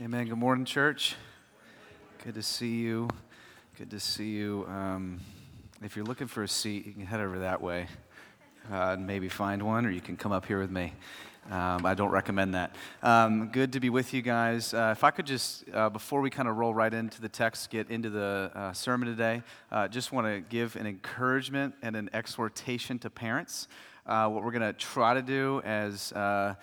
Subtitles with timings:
[0.00, 0.28] Amen.
[0.28, 1.16] Good morning, church.
[2.22, 3.08] Good to see you.
[3.76, 4.64] Good to see you.
[4.68, 5.18] Um,
[5.82, 7.88] if you're looking for a seat, you can head over that way
[8.70, 10.92] uh, and maybe find one, or you can come up here with me.
[11.50, 12.76] Um, I don't recommend that.
[13.02, 14.72] Um, good to be with you guys.
[14.72, 17.68] Uh, if I could just, uh, before we kind of roll right into the text,
[17.68, 19.42] get into the uh, sermon today,
[19.72, 23.66] uh, just want to give an encouragement and an exhortation to parents.
[24.06, 26.54] Uh, what we're going to try to do as uh,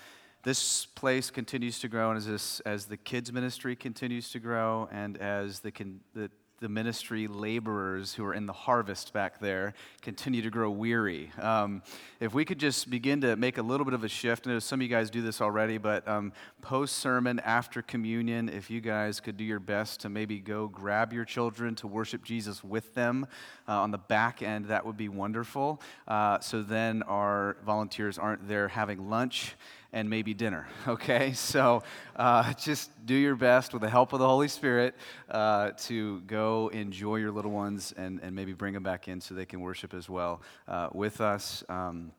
[0.45, 4.87] this place continues to grow, and as, this, as the kids' ministry continues to grow,
[4.91, 5.73] and as the,
[6.13, 6.29] the,
[6.59, 9.73] the ministry laborers who are in the harvest back there
[10.03, 11.31] continue to grow weary.
[11.41, 11.81] Um,
[12.19, 14.59] if we could just begin to make a little bit of a shift, I know
[14.59, 16.31] some of you guys do this already, but um,
[16.61, 21.11] post sermon, after communion, if you guys could do your best to maybe go grab
[21.11, 23.25] your children to worship Jesus with them
[23.67, 25.81] uh, on the back end, that would be wonderful.
[26.07, 29.55] Uh, so then our volunteers aren't there having lunch
[29.95, 31.31] and maybe dinner, okay?
[31.33, 31.81] So
[32.17, 34.93] uh, just do your best with the help of the Holy Spirit
[35.31, 39.33] uh, to go enjoy your little ones and, and maybe bring them back in so
[39.33, 41.63] they can worship as well uh, with us.
[41.69, 42.11] Um,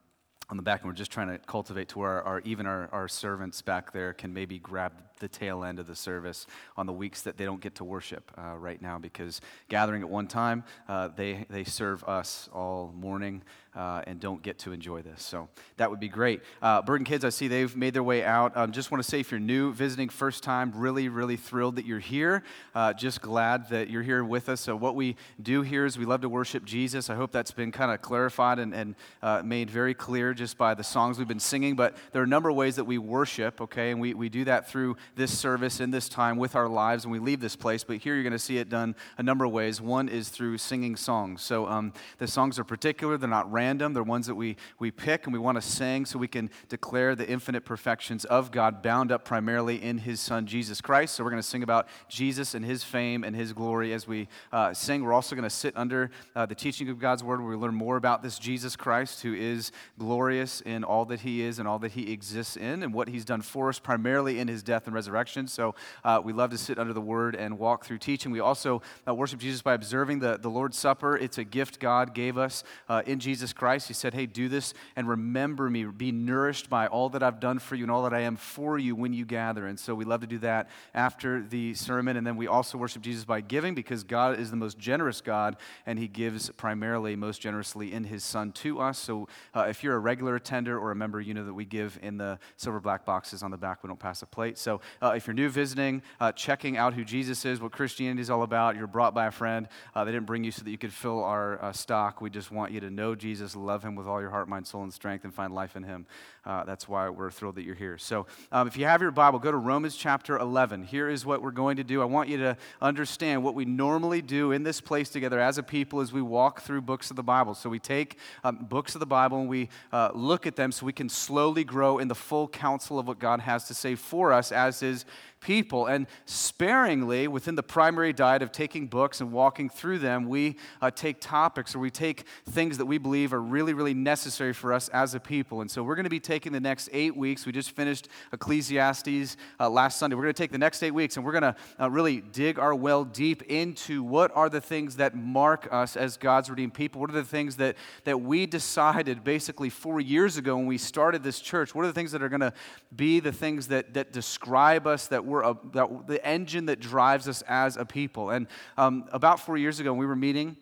[0.49, 2.89] on the back, and we're just trying to cultivate to where our, our, even our,
[2.93, 6.47] our servants back there can maybe grab the tail end of the service
[6.77, 10.09] on the weeks that they don't get to worship uh, right now because gathering at
[10.09, 13.43] one time, uh, they, they serve us all morning
[13.77, 15.23] uh, and don't get to enjoy this.
[15.23, 16.41] So that would be great.
[16.63, 18.57] Uh, Bergen Kids, I see they've made their way out.
[18.57, 21.85] Um, just want to say if you're new, visiting first time, really, really thrilled that
[21.85, 22.43] you're here.
[22.75, 24.63] Uh, just glad that you're here with us.
[24.63, 27.11] So, what we do here is we love to worship Jesus.
[27.11, 30.73] I hope that's been kind of clarified and, and uh, made very clear just by
[30.73, 31.77] the songs we've been singing.
[31.77, 33.91] But there are a number of ways that we worship, okay?
[33.91, 37.13] And we, we do that through this service in this time with our lives when
[37.13, 37.85] we leave this place.
[37.85, 39.83] But here you're going to see it done a number of ways.
[39.83, 41.43] One is through singing songs.
[41.43, 43.93] So, um, the songs are particular, they're not random random.
[43.95, 47.17] They're ones that we, we pick and we want to sing so we can declare
[47.17, 51.17] the infinite perfections of God bound up primarily in His Son, Jesus Christ.
[51.17, 54.29] So we're going to sing about Jesus and His fame and His glory as we
[54.53, 55.03] uh, sing.
[55.03, 57.75] We're also going to sit under uh, the teaching of God's Word where we learn
[57.75, 61.81] more about this Jesus Christ who is glorious in all that He is and all
[61.81, 64.95] that He exists in and what He's done for us primarily in His death and
[64.95, 65.49] resurrection.
[65.49, 65.75] So
[66.05, 68.31] uh, we love to sit under the Word and walk through teaching.
[68.31, 71.17] We also uh, worship Jesus by observing the, the Lord's Supper.
[71.17, 73.89] It's a gift God gave us uh, in Jesus Christ.
[73.89, 75.85] He said, Hey, do this and remember me.
[75.85, 78.79] Be nourished by all that I've done for you and all that I am for
[78.79, 79.67] you when you gather.
[79.67, 82.17] And so we love to do that after the sermon.
[82.17, 85.57] And then we also worship Jesus by giving because God is the most generous God
[85.87, 88.99] and He gives primarily most generously in His Son to us.
[88.99, 91.99] So uh, if you're a regular attender or a member, you know that we give
[92.03, 93.83] in the silver black boxes on the back.
[93.83, 94.59] We don't pass a plate.
[94.59, 98.31] So uh, if you're new visiting, uh, checking out who Jesus is, what Christianity is
[98.31, 99.69] all about, you're brought by a friend.
[99.95, 102.21] Uh, they didn't bring you so that you could fill our uh, stock.
[102.21, 104.83] We just want you to know Jesus, love him with all your heart, mind, soul,
[104.83, 106.07] and strength and find life in him.
[106.45, 107.99] Uh, that's why we're thrilled that you're here.
[107.99, 110.85] So, um, if you have your Bible, go to Romans chapter 11.
[110.85, 112.01] Here is what we're going to do.
[112.01, 115.63] I want you to understand what we normally do in this place together as a
[115.63, 117.55] people as we walk through books of the Bible.
[117.55, 120.87] So, we take um, books of the Bible and we uh, look at them so
[120.87, 124.33] we can slowly grow in the full counsel of what God has to say for
[124.33, 125.05] us as His
[125.41, 125.87] people.
[125.87, 130.91] And sparingly, within the primary diet of taking books and walking through them, we uh,
[130.91, 134.89] take topics or we take things that we believe are really, really necessary for us
[134.89, 135.61] as a people.
[135.61, 137.47] And so we're going to be taking the next eight weeks.
[137.47, 140.17] We just finished Ecclesiastes uh, last Sunday.
[140.17, 142.59] We're going to take the next eight weeks and we're going to uh, really dig
[142.59, 147.01] our well deep into what are the things that mark us as God's redeemed people.
[147.01, 151.23] What are the things that, that we decided basically four years ago when we started
[151.23, 151.75] this church?
[151.75, 152.53] What are the things that are going to
[152.95, 157.29] be the things that, that describe us, that we're a, that, the engine that drives
[157.29, 158.31] us as a people.
[158.31, 158.47] And
[158.77, 160.57] um, about four years ago, we were meeting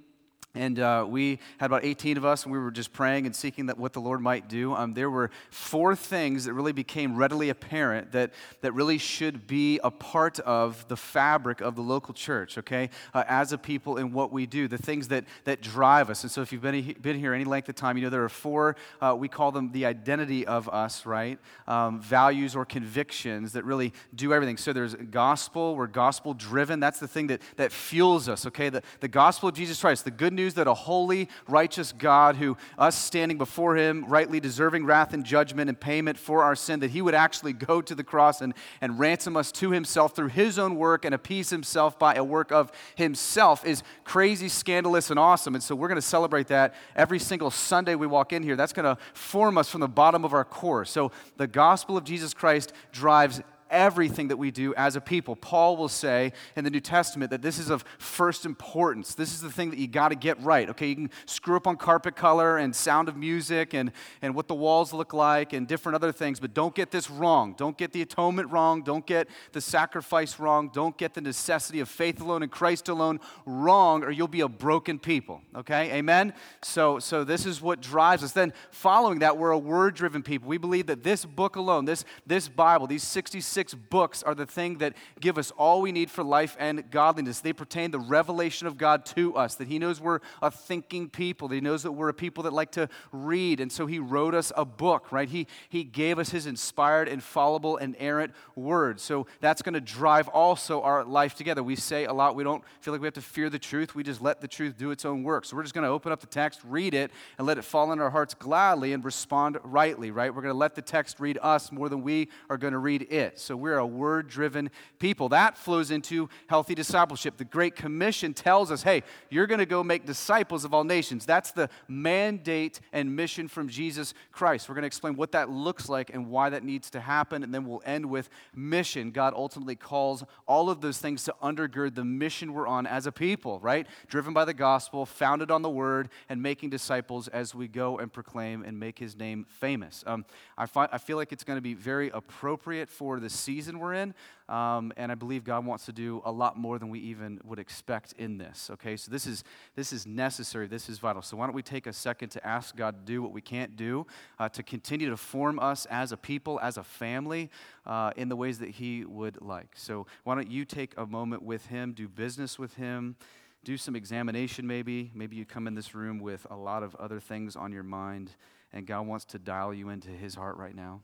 [0.55, 3.67] and uh, we had about 18 of us, and we were just praying and seeking
[3.67, 4.73] that what the Lord might do.
[4.73, 9.81] Um, there were four things that really became readily apparent that, that really should be
[9.83, 14.13] a part of the fabric of the local church, okay, uh, as a people in
[14.13, 16.23] what we do, the things that, that drive us.
[16.23, 18.29] And so, if you've been, been here any length of time, you know there are
[18.29, 21.41] four, uh, we call them the identity of us, right?
[21.67, 24.57] Um, values or convictions that really do everything.
[24.57, 26.79] So, there's gospel, we're gospel driven.
[26.79, 28.69] That's the thing that, that fuels us, okay?
[28.69, 32.37] The, the gospel of Jesus Christ, the good news news that a holy, righteous God,
[32.37, 36.81] who us standing before him, rightly deserving wrath and judgment and payment for our sin,
[36.81, 38.53] that he would actually go to the cross and,
[38.83, 42.53] and ransom us to himself through his own work and appease himself by a work
[42.53, 45.55] of himself is crazy, scandalous, and awesome.
[45.55, 48.57] And so we're going to celebrate that every single Sunday we walk in here.
[48.57, 50.85] That's going to form us from the bottom of our core.
[50.85, 53.41] So the gospel of Jesus Christ drives
[53.75, 55.35] everything that we do as a people.
[55.35, 59.15] Paul will say in the New Testament that this is of first importance.
[59.15, 60.71] This is the thing that you got to get right.
[60.71, 63.91] Okay, you can screw up on carpet color and sound of music and,
[64.23, 67.55] and what the walls look like and different other things, but don't get this wrong.
[67.59, 68.83] Don't get the atonement wrong.
[68.83, 70.71] Don't get the sacrifice wrong.
[70.73, 74.49] Don't get the necessity of faith alone and Christ alone wrong, or you'll be a
[74.49, 75.43] broken people.
[75.57, 76.33] Okay, amen?
[76.63, 78.31] So, so this is what drives us.
[78.31, 80.49] Then, following that, we're a word driven people.
[80.49, 84.79] We believe that this book alone, this, this Bible, these 66 books are the thing
[84.79, 87.41] that give us all we need for life and godliness.
[87.41, 91.49] They pertain the revelation of God to us, that He knows we're a thinking people,
[91.49, 93.61] that He knows that we're a people that like to read.
[93.61, 95.29] And so He wrote us a book, right?
[95.29, 99.01] He, he gave us His inspired, infallible, inerrant word.
[99.01, 101.63] So that's going to drive also our life together.
[101.63, 103.95] We say a lot, we don't feel like we have to fear the truth.
[103.95, 105.45] We just let the truth do its own work.
[105.45, 107.93] So we're just going to open up the text, read it, and let it fall
[107.93, 110.35] in our hearts gladly and respond rightly, right?
[110.35, 113.03] We're going to let the text read us more than we are going to read
[113.11, 113.39] it.
[113.39, 115.29] So we're a word driven people.
[115.31, 117.37] That flows into healthy discipleship.
[117.37, 121.27] The Great Commission tells us hey, you're going to go make disciples of all nations.
[121.27, 124.69] That's the mandate and mission from Jesus Christ.
[124.69, 127.43] We're going to explain what that looks like and why that needs to happen.
[127.43, 129.11] And then we'll end with mission.
[129.11, 133.13] God ultimately calls all of those things to undergird the mission we're on as a
[133.13, 133.87] people, right?
[134.07, 138.13] Driven by the gospel, founded on the word, and making disciples as we go and
[138.13, 140.05] proclaim and make his name famous.
[140.07, 140.25] Um,
[140.57, 143.95] I, find, I feel like it's going to be very appropriate for the season we're
[143.95, 144.15] in.
[144.49, 147.59] Um, and I believe God wants to do a lot more than we even would
[147.59, 148.69] expect in this.
[148.73, 149.43] Okay, so this is
[149.75, 150.67] this is necessary.
[150.67, 151.23] This is vital.
[151.23, 153.77] So why don't we take a second to ask God to do what we can't
[153.77, 154.07] do,
[154.39, 157.51] uh, to continue to form us as a people, as a family,
[157.87, 159.69] uh, in the ways that He would like.
[159.75, 163.17] So why don't you take a moment with Him, do business with Him.
[163.65, 165.11] Do some examination, maybe.
[165.15, 168.33] Maybe you come in this room with a lot of other things on your mind,
[168.75, 171.01] and God wants to dial you into His heart right now.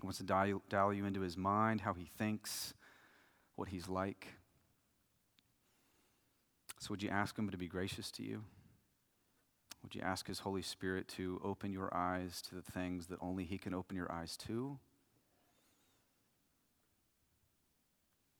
[0.00, 2.72] He wants to dial, dial you into his mind, how he thinks,
[3.56, 4.28] what he's like.
[6.78, 8.42] So, would you ask him to be gracious to you?
[9.82, 13.44] Would you ask his Holy Spirit to open your eyes to the things that only
[13.44, 14.78] he can open your eyes to?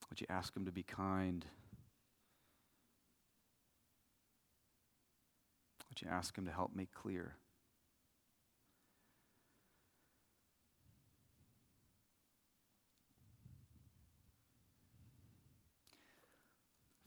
[0.08, 1.44] Would you ask him to be kind?
[5.88, 7.34] Would you ask him to help make clear?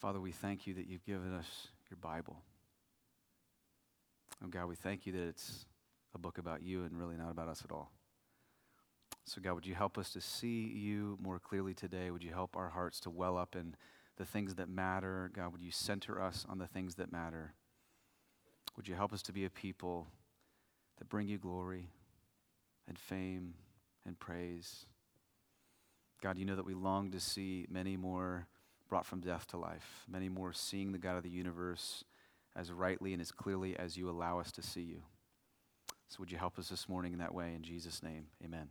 [0.03, 2.35] Father, we thank you that you've given us your Bible.
[4.43, 5.65] Oh, God, we thank you that it's
[6.13, 7.89] a book about you and really not about us at all.
[9.23, 12.11] So, God, would you help us to see you more clearly today?
[12.11, 13.77] Would you help our hearts to well up in
[14.17, 15.31] the things that matter?
[15.33, 17.53] God, would you center us on the things that matter?
[18.75, 20.07] Would you help us to be a people
[20.97, 21.91] that bring you glory
[22.89, 23.53] and fame
[24.05, 24.85] and praise?
[26.21, 28.49] God, you know that we long to see many more
[28.93, 32.03] brought from death to life, many more seeing the God of the universe
[32.55, 35.01] as rightly and as clearly as you allow us to see you.
[36.09, 37.55] So, would you help us this morning in that way?
[37.55, 38.67] In Jesus' name, amen.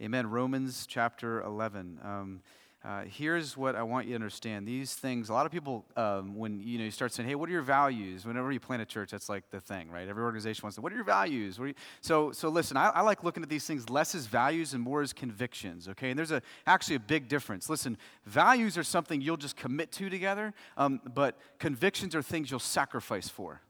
[0.00, 0.30] Amen.
[0.30, 1.98] Romans chapter 11.
[2.04, 2.42] Um,
[2.84, 4.66] uh, here's what I want you to understand.
[4.66, 7.48] These things, a lot of people, um, when you know, you start saying, "Hey, what
[7.48, 10.08] are your values?" Whenever you plant a church, that's like the thing, right?
[10.08, 10.80] Every organization wants to.
[10.80, 11.58] What are your values?
[11.58, 11.74] Are you?
[12.02, 12.76] So, so listen.
[12.76, 15.88] I, I, like looking at these things less as values and more as convictions.
[15.88, 17.68] Okay, and there's a actually a big difference.
[17.68, 22.60] Listen, values are something you'll just commit to together, um, but convictions are things you'll
[22.60, 23.60] sacrifice for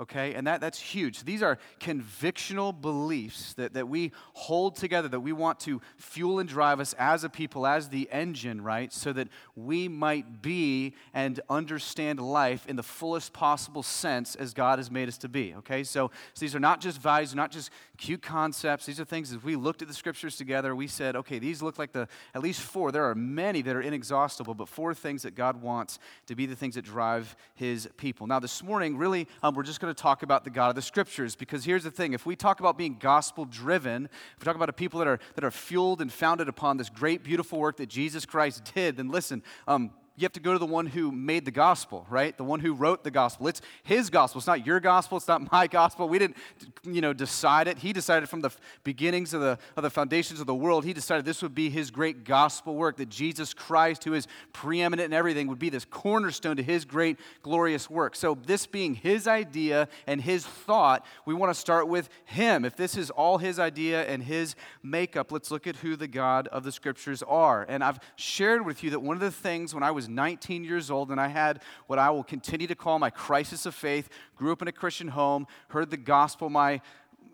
[0.00, 0.34] okay?
[0.34, 1.24] And that, that's huge.
[1.24, 6.48] These are convictional beliefs that, that we hold together, that we want to fuel and
[6.48, 8.92] drive us as a people, as the engine, right?
[8.92, 14.78] So that we might be and understand life in the fullest possible sense as God
[14.78, 15.84] has made us to be, okay?
[15.84, 18.86] So, so these are not just values, not just cute concepts.
[18.86, 21.78] These are things as we looked at the scriptures together, we said, okay, these look
[21.78, 22.90] like the at least four.
[22.90, 26.56] There are many that are inexhaustible, but four things that God wants to be the
[26.56, 28.26] things that drive his people.
[28.26, 30.82] Now, this morning, really, um, we're just going to talk about the God of the
[30.82, 34.56] Scriptures because here's the thing if we talk about being gospel driven, if we talk
[34.56, 37.76] about a people that are, that are fueled and founded upon this great, beautiful work
[37.76, 41.10] that Jesus Christ did, then listen, um, you have to go to the one who
[41.10, 42.36] made the gospel, right?
[42.36, 43.48] The one who wrote the gospel.
[43.48, 44.38] It's his gospel.
[44.38, 45.16] It's not your gospel.
[45.16, 46.10] It's not my gospel.
[46.10, 46.36] We didn't,
[46.84, 47.78] you know, decide it.
[47.78, 48.50] He decided from the
[48.84, 51.90] beginnings of the, of the foundations of the world, he decided this would be his
[51.90, 56.56] great gospel work, that Jesus Christ, who is preeminent in everything, would be this cornerstone
[56.56, 58.14] to his great, glorious work.
[58.14, 62.66] So, this being his idea and his thought, we want to start with him.
[62.66, 66.46] If this is all his idea and his makeup, let's look at who the God
[66.48, 67.64] of the scriptures are.
[67.66, 70.90] And I've shared with you that one of the things when I was 19 years
[70.90, 74.08] old, and I had what I will continue to call my crisis of faith.
[74.36, 76.80] Grew up in a Christian home, heard the gospel my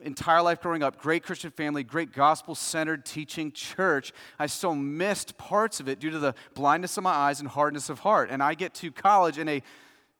[0.03, 5.37] entire life growing up, great Christian family, great gospel centered teaching church, I still missed
[5.39, 8.29] parts of it due to the blindness of my eyes and hardness of heart.
[8.31, 9.63] And I get to college in a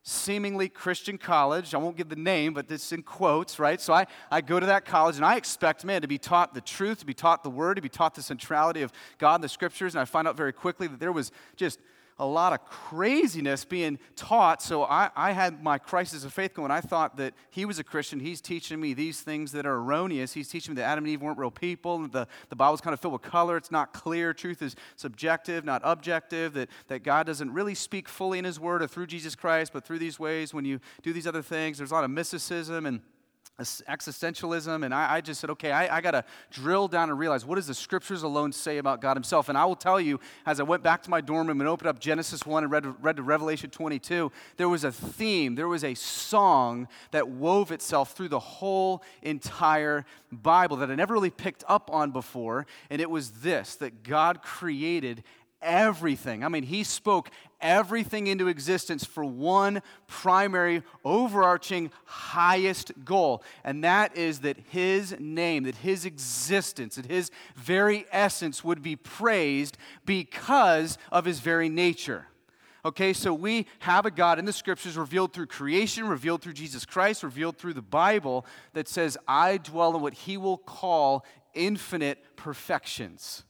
[0.03, 1.73] seemingly Christian college.
[1.73, 3.79] I won't give the name, but this in quotes, right?
[3.79, 6.61] So I, I go to that college and I expect, man, to be taught the
[6.61, 9.49] truth, to be taught the word, to be taught the centrality of God and the
[9.49, 9.95] scriptures.
[9.95, 11.79] And I find out very quickly that there was just
[12.19, 14.61] a lot of craziness being taught.
[14.61, 16.71] So I, I had my crisis of faith going.
[16.71, 18.19] I thought that he was a Christian.
[18.19, 20.33] He's teaching me these things that are erroneous.
[20.33, 22.07] He's teaching me that Adam and Eve weren't real people.
[22.07, 23.55] The, the Bible's kind of filled with color.
[23.55, 24.33] It's not clear.
[24.33, 26.53] Truth is subjective, not objective.
[26.53, 29.85] That, that God doesn't really speak fully in his word or through Jesus Christ, but
[29.85, 31.77] through these ways when you do these other things.
[31.77, 33.01] There's a lot of mysticism and
[33.59, 37.43] existentialism and i, I just said okay i, I got to drill down and realize
[37.43, 40.59] what does the scriptures alone say about god himself and i will tell you as
[40.59, 43.15] i went back to my dorm room and opened up genesis 1 and read, read
[43.15, 48.29] to revelation 22 there was a theme there was a song that wove itself through
[48.29, 53.31] the whole entire bible that i never really picked up on before and it was
[53.31, 55.23] this that god created
[55.61, 56.43] everything.
[56.43, 57.29] I mean, he spoke
[57.61, 63.43] everything into existence for one primary, overarching, highest goal.
[63.63, 68.95] And that is that his name, that his existence, that his very essence would be
[68.95, 72.27] praised because of his very nature.
[72.85, 76.85] Okay, so we have a God in the scriptures revealed through creation, revealed through Jesus
[76.85, 82.37] Christ, revealed through the Bible that says, I dwell in what he will call infinite
[82.37, 83.43] perfections.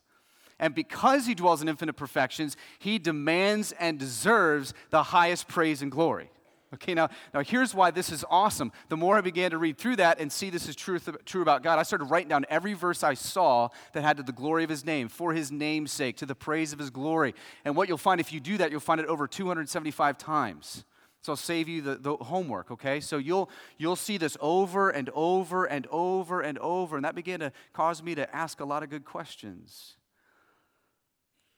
[0.60, 5.92] And because he dwells in infinite perfections, he demands and deserves the highest praise and
[5.92, 6.32] glory.
[6.74, 8.74] Okay, now, now here's why this is awesome.
[8.90, 11.64] The more I began to read through that and see this is true, true about
[11.64, 14.70] God, I started writing down every verse I saw that had to the glory of
[14.70, 17.36] his name, for his name's sake, to the praise of his glory.
[17.64, 20.84] And what you'll find if you do that, you'll find it over 275 times.
[21.22, 23.00] So I'll save you the, the homework, okay?
[23.00, 26.98] So you'll, you'll see this over and over and over and over.
[26.98, 29.96] And that began to cause me to ask a lot of good questions.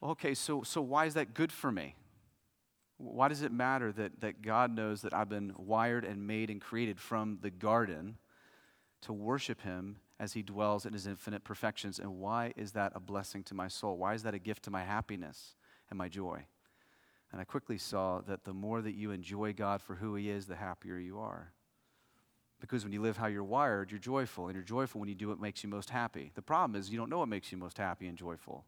[0.01, 1.95] Okay, so, so why is that good for me?
[2.97, 6.61] Why does it matter that, that God knows that I've been wired and made and
[6.61, 8.17] created from the garden
[9.01, 11.99] to worship Him as He dwells in His infinite perfections?
[11.99, 13.97] And why is that a blessing to my soul?
[13.97, 15.55] Why is that a gift to my happiness
[15.89, 16.45] and my joy?
[17.31, 20.45] And I quickly saw that the more that you enjoy God for who He is,
[20.45, 21.51] the happier you are.
[22.61, 25.29] Because when you live how you're wired, you're joyful, and you're joyful when you do
[25.29, 26.31] what makes you most happy.
[26.35, 28.65] The problem is you don't know what makes you most happy and joyful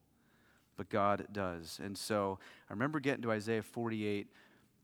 [0.77, 1.79] but God does.
[1.83, 4.27] And so I remember getting to Isaiah 48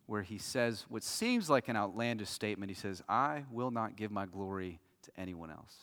[0.08, 2.70] where he says what seems like an outlandish statement.
[2.70, 5.75] He says, I will not give my glory to anyone else.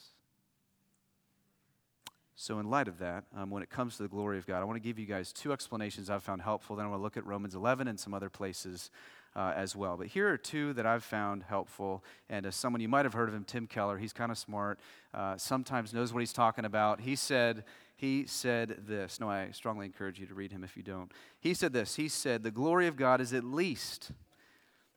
[2.36, 4.64] So, in light of that, um, when it comes to the glory of God, I
[4.64, 6.74] want to give you guys two explanations I've found helpful.
[6.74, 8.90] Then I want to look at Romans 11 and some other places
[9.36, 9.96] uh, as well.
[9.96, 12.04] But here are two that I've found helpful.
[12.28, 14.80] And as someone, you might have heard of him, Tim Keller, he's kind of smart,
[15.12, 17.00] uh, sometimes knows what he's talking about.
[17.00, 17.64] He said,
[17.96, 19.20] he said this.
[19.20, 21.12] No, I strongly encourage you to read him if you don't.
[21.40, 21.94] He said this.
[21.96, 24.10] He said, The glory of God is at least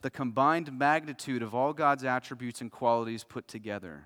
[0.02, 4.06] the combined magnitude of all God's attributes and qualities put together.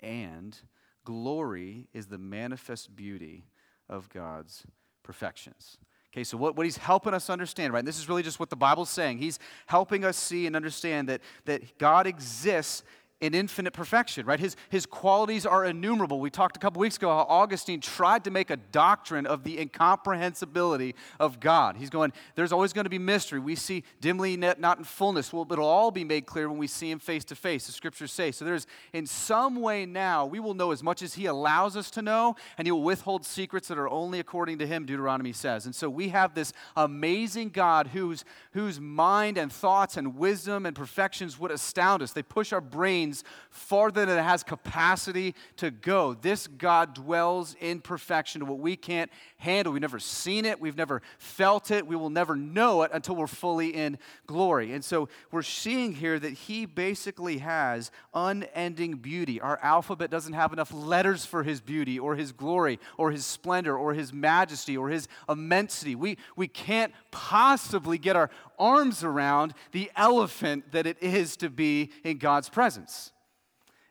[0.00, 0.56] And
[1.04, 3.46] glory is the manifest beauty
[3.88, 4.64] of God's
[5.02, 5.78] perfections.
[6.12, 7.80] Okay, so what, what he's helping us understand, right?
[7.80, 9.18] And this is really just what the Bible's saying.
[9.18, 12.82] He's helping us see and understand that, that God exists
[13.18, 14.38] in infinite perfection, right?
[14.38, 16.20] His, his qualities are innumerable.
[16.20, 19.58] We talked a couple weeks ago how Augustine tried to make a doctrine of the
[19.58, 21.78] incomprehensibility of God.
[21.78, 23.40] He's going, there's always going to be mystery.
[23.40, 25.32] We see dimly, not in fullness.
[25.32, 28.12] Well, it'll all be made clear when we see him face to face, the scriptures
[28.12, 28.32] say.
[28.32, 31.90] So there's, in some way now, we will know as much as he allows us
[31.92, 35.64] to know, and he will withhold secrets that are only according to him, Deuteronomy says.
[35.64, 40.76] And so we have this amazing God whose, whose mind and thoughts and wisdom and
[40.76, 42.12] perfections would astound us.
[42.12, 43.05] They push our brains
[43.50, 46.14] farther than it has capacity to go.
[46.14, 49.72] This God dwells in perfection, what we can't handle.
[49.72, 53.26] We've never seen it, we've never felt it, we will never know it until we're
[53.26, 54.72] fully in glory.
[54.72, 59.40] And so we're seeing here that He basically has unending beauty.
[59.40, 63.76] Our alphabet doesn't have enough letters for His beauty or His glory or His splendor
[63.76, 65.94] or His majesty or His immensity.
[65.94, 71.90] We, we can't possibly get our arms around the elephant that it is to be
[72.04, 73.12] in God's presence.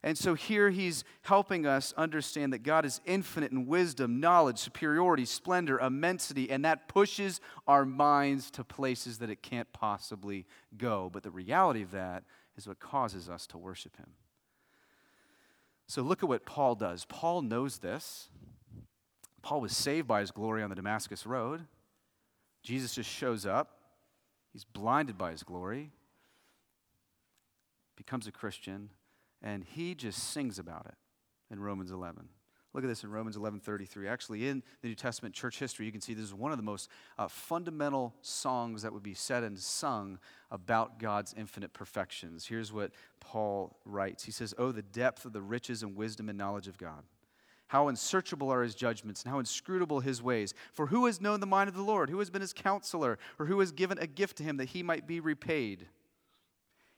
[0.05, 5.25] And so here he's helping us understand that God is infinite in wisdom, knowledge, superiority,
[5.25, 10.45] splendor, immensity, and that pushes our minds to places that it can't possibly
[10.77, 11.09] go.
[11.11, 12.23] But the reality of that
[12.55, 14.11] is what causes us to worship him.
[15.87, 17.05] So look at what Paul does.
[17.05, 18.29] Paul knows this.
[19.41, 21.65] Paul was saved by his glory on the Damascus Road.
[22.61, 23.79] Jesus just shows up.
[24.53, 25.91] He's blinded by his glory,
[27.95, 28.91] becomes a Christian,
[29.45, 30.95] and he just sings about it.
[31.51, 32.27] in Romans 11.
[32.73, 34.05] Look at this in Romans 11:33.
[34.05, 36.63] Actually, in the New Testament church history, you can see this is one of the
[36.63, 40.19] most uh, fundamental songs that would be said and sung
[40.51, 42.47] about God's infinite perfections.
[42.47, 44.25] Here's what Paul writes.
[44.25, 47.05] He says, "Oh, the depth of the riches and wisdom and knowledge of God."
[47.67, 50.53] How unsearchable are his judgments and how inscrutable his ways.
[50.73, 52.09] For who has known the mind of the Lord?
[52.09, 53.17] Who has been his counselor?
[53.39, 55.87] Or who has given a gift to him that he might be repaid?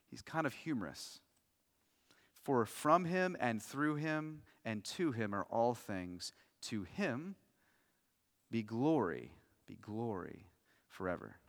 [0.10, 1.20] He's kind of humorous.
[2.48, 6.32] For from him and through him and to him are all things.
[6.68, 7.36] To him
[8.50, 9.34] be glory,
[9.68, 10.48] be glory
[10.88, 11.42] forever.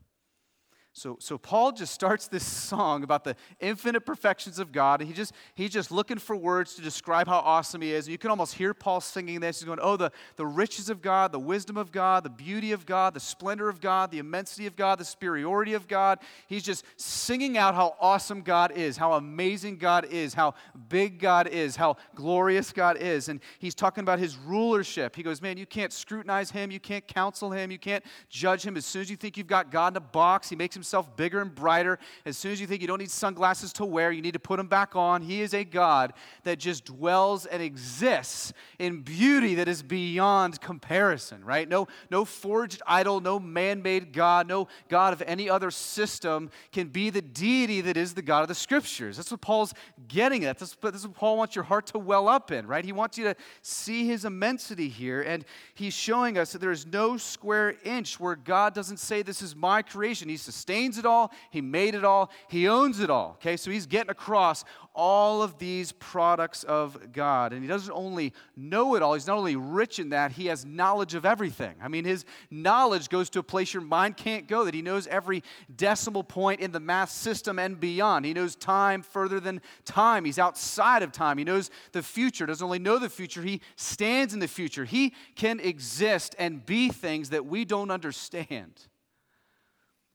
[0.98, 5.00] So, so Paul just starts this song about the infinite perfections of God.
[5.00, 8.08] He just, he's just looking for words to describe how awesome he is.
[8.08, 9.60] You can almost hear Paul singing this.
[9.60, 12.84] He's going, Oh, the, the riches of God, the wisdom of God, the beauty of
[12.84, 16.18] God, the splendor of God, the immensity of God, the superiority of God.
[16.48, 20.54] He's just singing out how awesome God is, how amazing God is, how
[20.88, 23.28] big God is, how glorious God is.
[23.28, 25.14] And he's talking about his rulership.
[25.14, 28.76] He goes, Man, you can't scrutinize him, you can't counsel him, you can't judge him.
[28.76, 31.14] As soon as you think you've got God in a box, he makes himself himself
[31.16, 31.98] bigger and brighter.
[32.24, 34.56] As soon as you think you don't need sunglasses to wear, you need to put
[34.56, 35.20] them back on.
[35.20, 36.14] He is a God
[36.44, 41.68] that just dwells and exists in beauty that is beyond comparison, right?
[41.68, 46.88] No, no forged idol, no man made God, no God of any other system can
[46.88, 49.18] be the deity that is the God of the scriptures.
[49.18, 49.74] That's what Paul's
[50.08, 50.62] getting at.
[50.62, 52.84] Is what Paul wants your heart to well up in, right?
[52.84, 55.20] He wants you to see his immensity here.
[55.20, 59.42] And he's showing us that there is no square inch where God doesn't say, This
[59.42, 60.28] is my creation.
[60.28, 63.36] He sustains sustains it all, He made it all, He owns it all.
[63.40, 67.52] Okay, so He's getting across all of these products of God.
[67.52, 70.64] And He doesn't only know it all, He's not only rich in that, He has
[70.64, 71.74] knowledge of everything.
[71.82, 75.06] I mean, His knowledge goes to a place your mind can't go, that He knows
[75.06, 75.42] every
[75.74, 78.24] decimal point in the math system and beyond.
[78.24, 81.38] He knows time further than time, He's outside of time.
[81.38, 84.84] He knows the future, doesn't only know the future, He stands in the future.
[84.84, 88.86] He can exist and be things that we don't understand.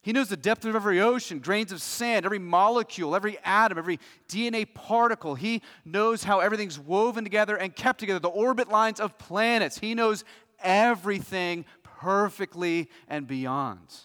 [0.03, 4.01] He knows the depth of every ocean, grains of sand, every molecule, every atom, every
[4.27, 5.33] DNA particle.
[5.33, 9.79] He knows how everything's woven together and kept together, the orbit lines of planets.
[9.79, 10.25] He knows
[10.59, 13.95] everything perfectly and beyond.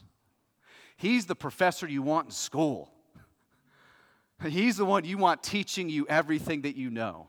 [0.96, 2.92] He's the professor you want in school.
[4.46, 7.26] He's the one you want teaching you everything that you know.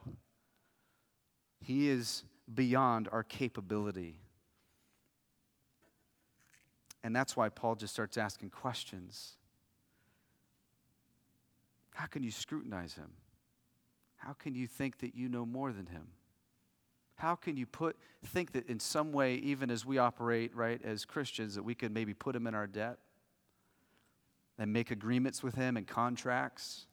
[1.60, 4.20] He is beyond our capability.
[7.04, 9.38] And that's why Paul just starts asking questions.
[11.94, 13.12] How can you scrutinize him?
[14.18, 16.08] How can you think that you know more than him?
[17.16, 21.06] How can you put think that in some way, even as we operate, right, as
[21.06, 22.98] Christians, that we could maybe put him in our debt
[24.58, 26.86] and make agreements with him and contracts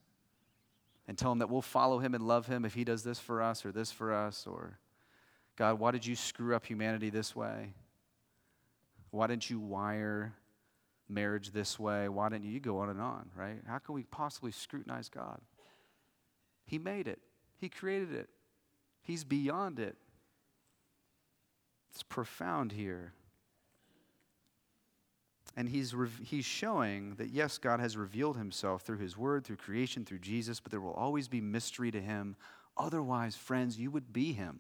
[1.09, 3.43] and tell him that we'll follow him and love him if he does this for
[3.43, 4.79] us or this for us or
[5.57, 7.73] God, why did you screw up humanity this way?
[9.17, 10.35] Why didn't you wire
[11.09, 12.09] marriage this way?
[12.09, 12.51] Why didn't you?
[12.51, 13.61] You go on and on, right?
[13.67, 15.41] How can we possibly scrutinize God?
[16.67, 17.21] He made it,
[17.59, 18.29] He created it,
[19.03, 19.97] He's beyond it.
[21.93, 23.15] It's profound here.
[25.57, 29.57] And he's, re- he's showing that, yes, God has revealed himself through his word, through
[29.57, 32.37] creation, through Jesus, but there will always be mystery to him.
[32.77, 34.59] Otherwise, friends, you would be him.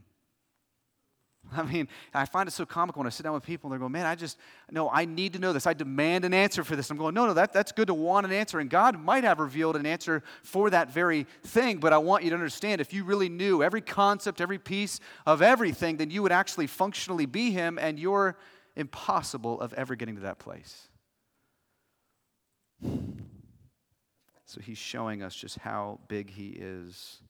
[1.54, 3.78] I mean, I find it so comical when I sit down with people and they're
[3.78, 4.38] going, man, I just,
[4.70, 5.66] no, I need to know this.
[5.66, 6.90] I demand an answer for this.
[6.90, 8.58] I'm going, no, no, that, that's good to want an answer.
[8.58, 12.30] And God might have revealed an answer for that very thing, but I want you
[12.30, 16.32] to understand if you really knew every concept, every piece of everything, then you would
[16.32, 18.36] actually functionally be Him, and you're
[18.74, 20.88] impossible of ever getting to that place.
[24.44, 27.20] So He's showing us just how big He is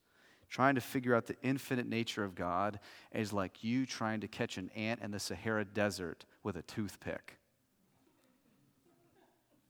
[0.49, 2.79] Trying to figure out the infinite nature of God
[3.13, 7.39] is like you trying to catch an ant in the Sahara Desert with a toothpick.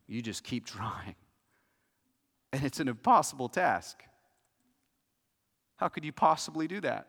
[0.06, 1.14] You just keep trying.
[2.52, 4.02] And it's an impossible task.
[5.76, 7.08] How could you possibly do that?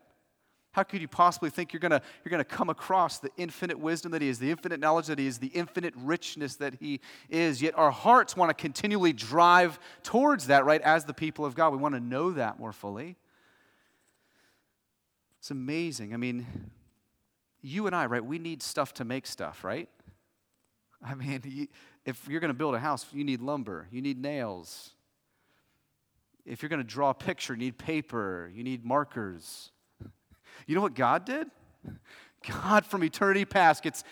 [0.72, 4.22] How could you possibly think you're going you're gonna come across the infinite wisdom that
[4.22, 7.00] He is, the infinite knowledge that He is, the infinite richness that He
[7.30, 7.62] is?
[7.62, 11.72] Yet our hearts want to continually drive towards that, right, as the people of God.
[11.72, 13.16] We want to know that more fully.
[15.48, 16.12] It's amazing.
[16.12, 16.46] I mean,
[17.62, 19.88] you and I, right, we need stuff to make stuff, right?
[21.02, 21.68] I mean,
[22.04, 24.90] if you're going to build a house, you need lumber, you need nails.
[26.44, 29.70] If you're going to draw a picture, you need paper, you need markers.
[30.66, 31.46] You know what God did?
[32.46, 34.04] God from eternity past gets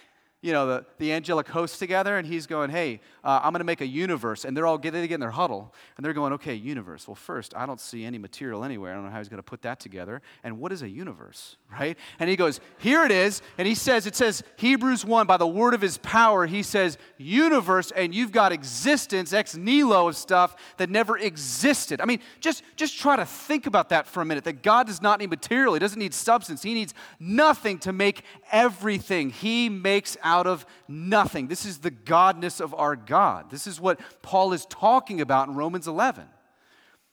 [0.47, 3.65] you know, the, the angelic hosts together, and he's going, hey, uh, I'm going to
[3.65, 4.45] make a universe.
[4.45, 7.09] And they're all getting together in their huddle, and they're going, okay, universe.
[7.09, 8.93] Well, first, I don't see any material anywhere.
[8.93, 10.23] I don't know how he's going to put that together.
[10.45, 11.99] And what is a universe, right?
[12.21, 13.43] And he goes, here it is.
[13.59, 16.97] And he says, it says, Hebrews 1, by the word of his power, he says,
[17.19, 22.01] universe, and you've got existence, ex nihilo of stuff that never existed.
[22.01, 25.03] I mean, just, just try to think about that for a minute that God does
[25.03, 29.31] not need material, he doesn't need substance, he needs nothing to make everything.
[29.31, 31.47] He makes out of nothing.
[31.47, 33.51] This is the godness of our God.
[33.51, 36.25] This is what Paul is talking about in Romans 11.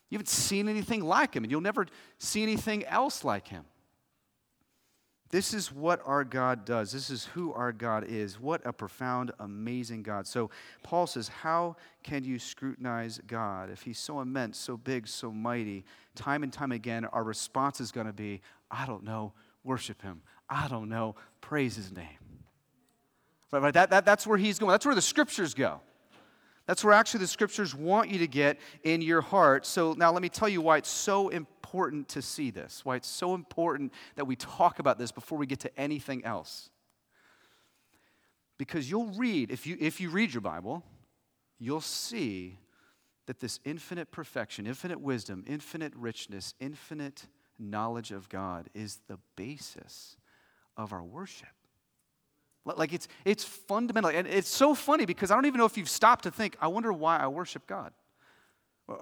[0.10, 3.66] You haven't seen anything like him, and you'll never see anything else like him.
[5.34, 6.92] This is what our God does.
[6.92, 8.40] This is who our God is.
[8.40, 10.28] What a profound, amazing God.
[10.28, 10.52] So,
[10.84, 13.72] Paul says, How can you scrutinize God?
[13.72, 17.92] If he's so immense, so big, so mighty, time and time again, our response is
[17.92, 19.34] going to be, I don't know,
[19.64, 20.22] worship him.
[20.48, 22.20] I don't know, praise his name.
[23.62, 23.74] Right?
[23.74, 24.72] That, that, that's where he's going.
[24.72, 25.82] That's where the scriptures go.
[26.66, 29.66] That's where actually the scriptures want you to get in your heart.
[29.66, 33.08] So now let me tell you why it's so important to see this, why it's
[33.08, 36.70] so important that we talk about this before we get to anything else.
[38.58, 40.84] Because you'll read, if you, if you read your Bible,
[41.60, 42.60] you'll see
[43.26, 47.28] that this infinite perfection, infinite wisdom, infinite richness, infinite
[47.60, 50.16] knowledge of God is the basis
[50.78, 51.50] of our worship.
[52.66, 54.12] Like it's, it's fundamental.
[54.12, 56.68] And it's so funny because I don't even know if you've stopped to think, I
[56.68, 57.92] wonder why I worship God.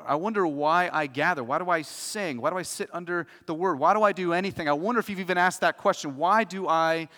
[0.06, 1.44] I wonder why I gather.
[1.44, 2.40] Why do I sing?
[2.40, 3.80] Why do I sit under the word?
[3.80, 4.70] Why do I do anything?
[4.70, 6.18] I wonder if you've even asked that question.
[6.18, 7.10] Why do I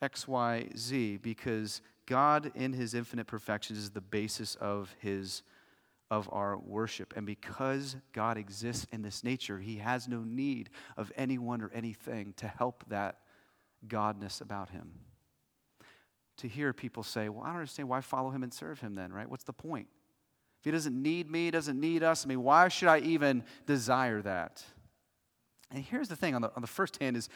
[0.00, 1.18] X, Y, Z?
[1.18, 5.42] Because God, in his infinite perfections, is the basis of his
[6.10, 7.14] of our worship.
[7.16, 12.32] And because God exists in this nature, he has no need of anyone or anything
[12.36, 13.18] to help that
[13.88, 14.92] godness about him.
[16.38, 19.12] To hear people say, Well, I don't understand why follow him and serve him then,
[19.12, 19.28] right?
[19.28, 19.88] What's the point?
[20.60, 24.22] If he doesn't need me, doesn't need us, I mean, why should I even desire
[24.22, 24.64] that?
[25.70, 27.28] And here's the thing on the, on the first hand is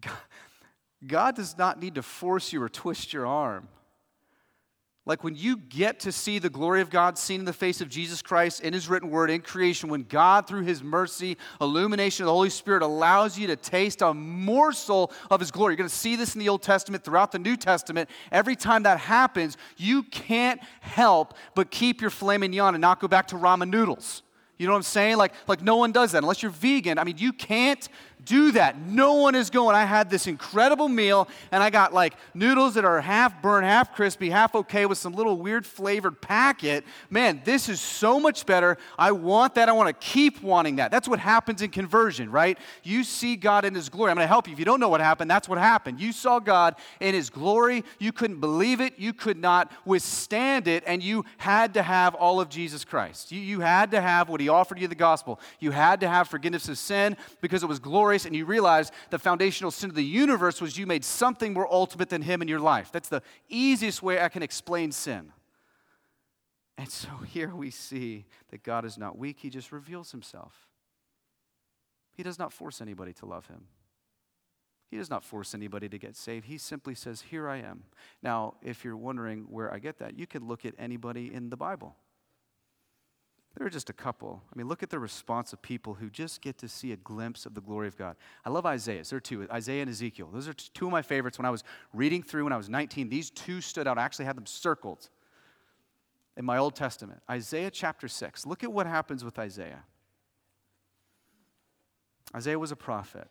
[0.00, 0.16] God,
[1.06, 3.68] God does not need to force you or twist your arm.
[5.06, 7.90] Like when you get to see the glory of God seen in the face of
[7.90, 12.28] Jesus Christ in His written word in creation, when God, through His mercy, illumination of
[12.28, 15.72] the Holy Spirit, allows you to taste a morsel of His glory.
[15.72, 18.08] You're going to see this in the Old Testament, throughout the New Testament.
[18.32, 23.06] Every time that happens, you can't help but keep your filet mignon and not go
[23.06, 24.22] back to ramen noodles.
[24.56, 25.16] You know what I'm saying?
[25.16, 26.98] Like, like no one does that unless you're vegan.
[26.98, 27.86] I mean, you can't
[28.24, 28.78] do that.
[28.78, 29.76] No one is going.
[29.76, 33.94] I had this incredible meal and I got like noodles that are half burnt, half
[33.94, 36.84] crispy, half okay with some little weird flavored packet.
[37.10, 38.78] Man, this is so much better.
[38.98, 39.68] I want that.
[39.68, 40.90] I want to keep wanting that.
[40.90, 42.58] That's what happens in conversion, right?
[42.82, 44.10] You see God in His glory.
[44.10, 44.52] I'm going to help you.
[44.52, 46.00] If you don't know what happened, that's what happened.
[46.00, 47.84] You saw God in His glory.
[47.98, 48.98] You couldn't believe it.
[48.98, 50.82] You could not withstand it.
[50.86, 53.32] And you had to have all of Jesus Christ.
[53.32, 55.40] You, you had to have what He offered you the gospel.
[55.60, 59.18] You had to have forgiveness of sin because it was glory and you realize the
[59.18, 62.60] foundational sin of the universe was you made something more ultimate than Him in your
[62.60, 62.92] life.
[62.92, 65.32] That's the easiest way I can explain sin.
[66.76, 70.68] And so here we see that God is not weak, He just reveals Himself.
[72.12, 73.66] He does not force anybody to love Him.
[74.90, 76.44] He does not force anybody to get saved.
[76.44, 77.84] He simply says, Here I am.
[78.22, 81.56] Now, if you're wondering where I get that, you can look at anybody in the
[81.56, 81.96] Bible.
[83.56, 84.42] There are just a couple.
[84.52, 87.46] I mean, look at the response of people who just get to see a glimpse
[87.46, 88.16] of the glory of God.
[88.44, 89.04] I love Isaiah.
[89.04, 90.28] There are two Isaiah and Ezekiel.
[90.32, 91.38] Those are two of my favorites.
[91.38, 91.62] When I was
[91.92, 93.96] reading through when I was 19, these two stood out.
[93.96, 95.08] I actually had them circled
[96.36, 97.22] in my Old Testament.
[97.30, 98.44] Isaiah chapter 6.
[98.44, 99.84] Look at what happens with Isaiah.
[102.34, 103.28] Isaiah was a prophet.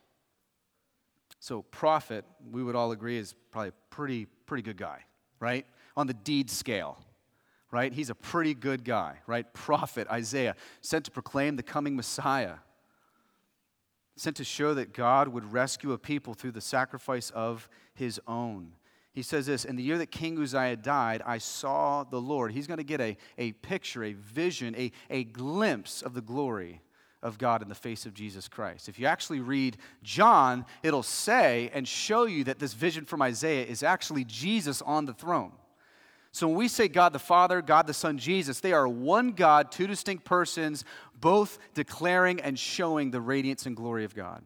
[1.40, 5.00] So, prophet, we would all agree, is probably a pretty, pretty good guy,
[5.42, 5.66] right?
[5.98, 6.98] On the deed scale
[7.74, 7.92] right?
[7.92, 9.52] He's a pretty good guy, right?
[9.52, 12.58] Prophet Isaiah, sent to proclaim the coming Messiah,
[14.16, 18.74] sent to show that God would rescue a people through the sacrifice of his own.
[19.12, 22.52] He says this In the year that King Uzziah died, I saw the Lord.
[22.52, 26.80] He's going to get a, a picture, a vision, a, a glimpse of the glory
[27.24, 28.88] of God in the face of Jesus Christ.
[28.88, 33.66] If you actually read John, it'll say and show you that this vision from Isaiah
[33.66, 35.54] is actually Jesus on the throne.
[36.34, 39.72] So when we say God the Father, God the Son, Jesus, they are one God,
[39.72, 40.84] two distinct persons,
[41.22, 44.44] both declaring and showing the radiance and glory of God.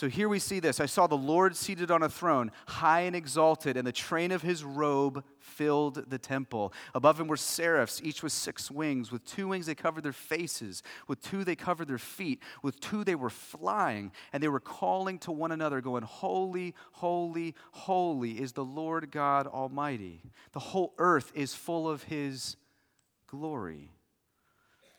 [0.00, 3.14] So here we see this I saw the Lord seated on a throne, high and
[3.14, 6.72] exalted, and the train of his robe filled the temple.
[6.94, 9.12] Above him were seraphs, each with six wings.
[9.12, 13.04] With two wings they covered their faces, with two they covered their feet, with two
[13.04, 18.52] they were flying, and they were calling to one another, going, Holy, holy, holy is
[18.52, 20.22] the Lord God Almighty.
[20.52, 22.56] The whole earth is full of his
[23.26, 23.90] glory.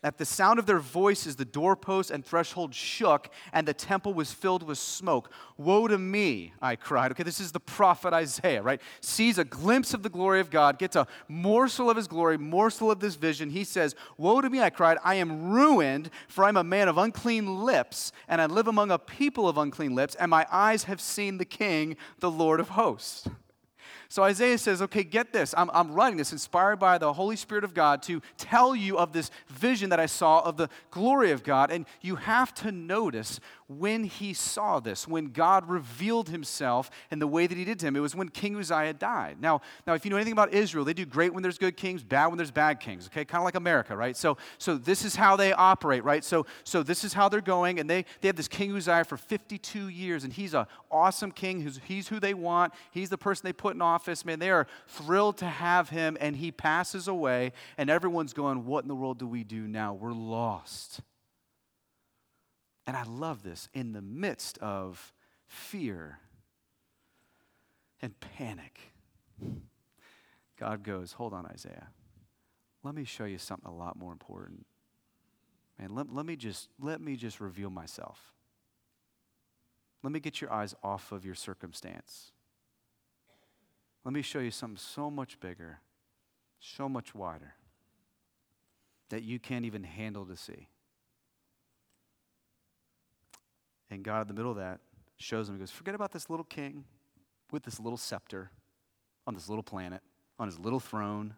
[0.04, 4.32] At the sound of their voices, the doorposts and threshold shook, and the temple was
[4.32, 5.32] filled with smoke.
[5.58, 7.12] Woe to me, I cried.
[7.12, 8.82] Okay, this is the prophet Isaiah, right?
[9.00, 12.90] Sees a glimpse of the glory of God, gets a morsel of his glory, morsel
[12.90, 13.52] of this vision.
[13.52, 14.98] He says, Woe to me, I cried.
[15.04, 18.98] I am ruined, for I'm a man of unclean lips, and I live among a
[18.98, 23.28] people of unclean lips, and my eyes have seen the King, the Lord of hosts.
[24.12, 25.54] So Isaiah says, okay, get this.
[25.56, 29.13] I'm, I'm writing this inspired by the Holy Spirit of God to tell you of
[29.13, 31.71] this vision that I saw of the glory of God.
[31.71, 33.39] And you have to notice
[33.80, 37.88] when he saw this, when God revealed himself in the way that he did to
[37.88, 37.96] him.
[37.96, 39.38] It was when King Uzziah died.
[39.40, 42.04] Now, now if you know anything about Israel, they do great when there's good kings,
[42.04, 43.26] bad when there's bad kings, okay?
[43.26, 44.16] Kind of like America, right?
[44.16, 46.24] So, so this is how they operate, right?
[46.24, 49.18] So, so this is how they're going, and they, they have this King Uzziah for
[49.18, 51.62] 52 years, and he's an awesome king.
[51.62, 52.74] Who's, he's who they want.
[52.92, 54.26] He's the person they put in office.
[54.26, 58.84] Man, they are thrilled to have him, and he passes away, and everyone's going, what
[58.84, 59.94] in the world do we do now?
[59.94, 61.02] We're lost.
[62.88, 65.13] And I love this in the midst of
[65.48, 66.20] fear
[68.02, 68.80] and panic.
[70.60, 71.88] God goes, Hold on, Isaiah.
[72.84, 74.65] Let me show you something a lot more important.
[75.78, 78.34] And let, let, me just, let me just reveal myself.
[80.04, 82.32] Let me get your eyes off of your circumstance.
[84.04, 85.80] Let me show you something so much bigger,
[86.60, 87.54] so much wider,
[89.10, 90.70] that you can't even handle to see.
[93.92, 94.80] And God, in the middle of that,
[95.18, 96.86] shows him, he goes, Forget about this little king
[97.52, 98.50] with this little scepter
[99.28, 100.02] on this little planet,
[100.40, 101.36] on his little throne,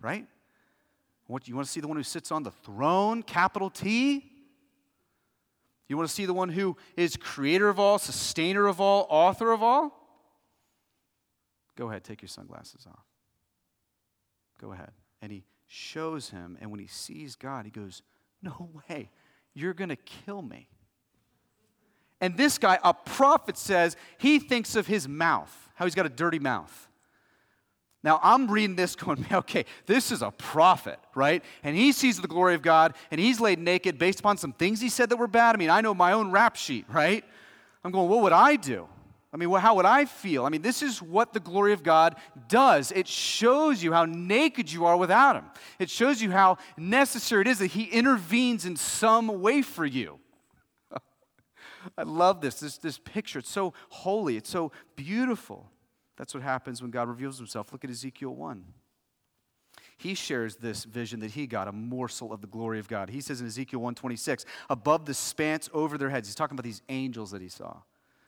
[0.00, 0.26] right?
[1.26, 4.30] What, you want to see the one who sits on the throne, capital T?
[5.88, 9.50] You want to see the one who is creator of all, sustainer of all, author
[9.50, 9.98] of all?
[11.76, 13.04] Go ahead, take your sunglasses off.
[14.60, 14.92] Go ahead.
[15.20, 18.02] And he shows him, and when he sees God, he goes,
[18.42, 19.10] No way,
[19.54, 20.68] you're going to kill me.
[22.22, 26.08] And this guy, a prophet, says he thinks of his mouth, how he's got a
[26.08, 26.88] dirty mouth.
[28.04, 31.42] Now, I'm reading this going, okay, this is a prophet, right?
[31.64, 34.80] And he sees the glory of God and he's laid naked based upon some things
[34.80, 35.56] he said that were bad.
[35.56, 37.24] I mean, I know my own rap sheet, right?
[37.84, 38.86] I'm going, what would I do?
[39.34, 40.44] I mean, well, how would I feel?
[40.44, 42.16] I mean, this is what the glory of God
[42.48, 42.92] does.
[42.92, 45.46] It shows you how naked you are without Him.
[45.78, 50.20] It shows you how necessary it is that He intervenes in some way for you.
[51.96, 53.38] I love this, this, this picture.
[53.38, 55.70] It's so holy, it's so beautiful.
[56.16, 57.72] That's what happens when God reveals himself.
[57.72, 58.64] Look at Ezekiel 1.
[59.96, 63.08] He shares this vision that he got, a morsel of the glory of God.
[63.08, 66.28] He says in Ezekiel 126, above the spans over their heads.
[66.28, 67.78] He's talking about these angels that he saw.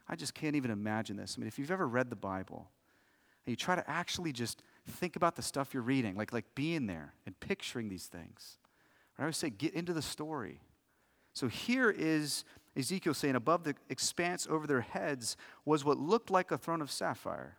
[0.09, 1.35] I just can't even imagine this.
[1.37, 2.71] I mean, if you've ever read the Bible
[3.45, 6.87] and you try to actually just think about the stuff you're reading, like, like being
[6.87, 8.59] there and picturing these things,
[9.19, 10.61] I always say, get into the story.
[11.33, 12.45] So here is
[12.77, 16.91] Ezekiel saying, above the expanse over their heads was what looked like a throne of
[16.91, 17.57] sapphire.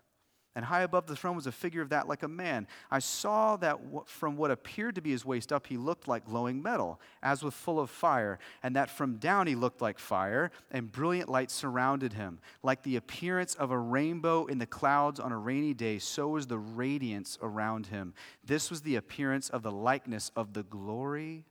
[0.58, 2.65] And high above the throne was a figure of that like a man.
[2.89, 6.63] I saw that from what appeared to be his waist up, he looked like glowing
[6.63, 10.89] metal, as with full of fire, and that from down he looked like fire, and
[10.89, 12.39] brilliant light surrounded him.
[12.63, 16.47] Like the appearance of a rainbow in the clouds on a rainy day, so was
[16.47, 18.13] the radiance around him.
[18.41, 21.43] This was the appearance of the likeness of the glory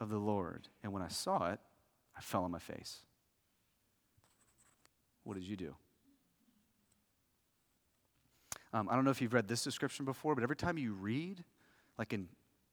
[0.00, 0.68] of the Lord.
[0.82, 1.60] And when I saw it,
[2.16, 3.00] I fell on my face.
[5.24, 5.74] What did you do?
[8.72, 11.44] Um, I don't know if you've read this description before, but every time you read,
[11.98, 12.28] like in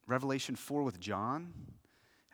[0.07, 1.53] Revelation 4 with John,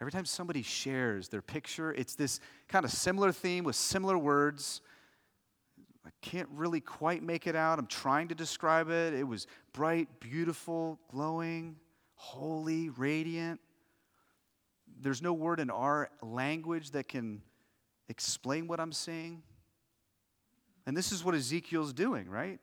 [0.01, 4.81] every time somebody shares their picture, it's this kind of similar theme with similar words.
[6.05, 7.79] I can't really quite make it out.
[7.79, 9.13] I'm trying to describe it.
[9.13, 11.75] It was bright, beautiful, glowing,
[12.15, 13.59] holy, radiant
[14.99, 17.41] there's no word in our language that can
[18.09, 19.43] explain what I'm seeing.
[20.85, 22.59] And this is what Ezekiel's doing, right?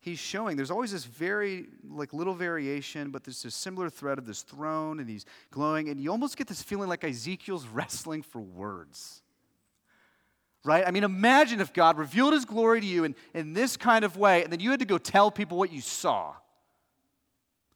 [0.00, 4.26] He's showing there's always this very like little variation, but there's this similar thread of
[4.26, 8.40] this throne and he's glowing, and you almost get this feeling like Ezekiel's wrestling for
[8.40, 9.22] words.
[10.64, 10.84] Right?
[10.86, 14.16] I mean, imagine if God revealed his glory to you in, in this kind of
[14.16, 16.34] way, and then you had to go tell people what you saw.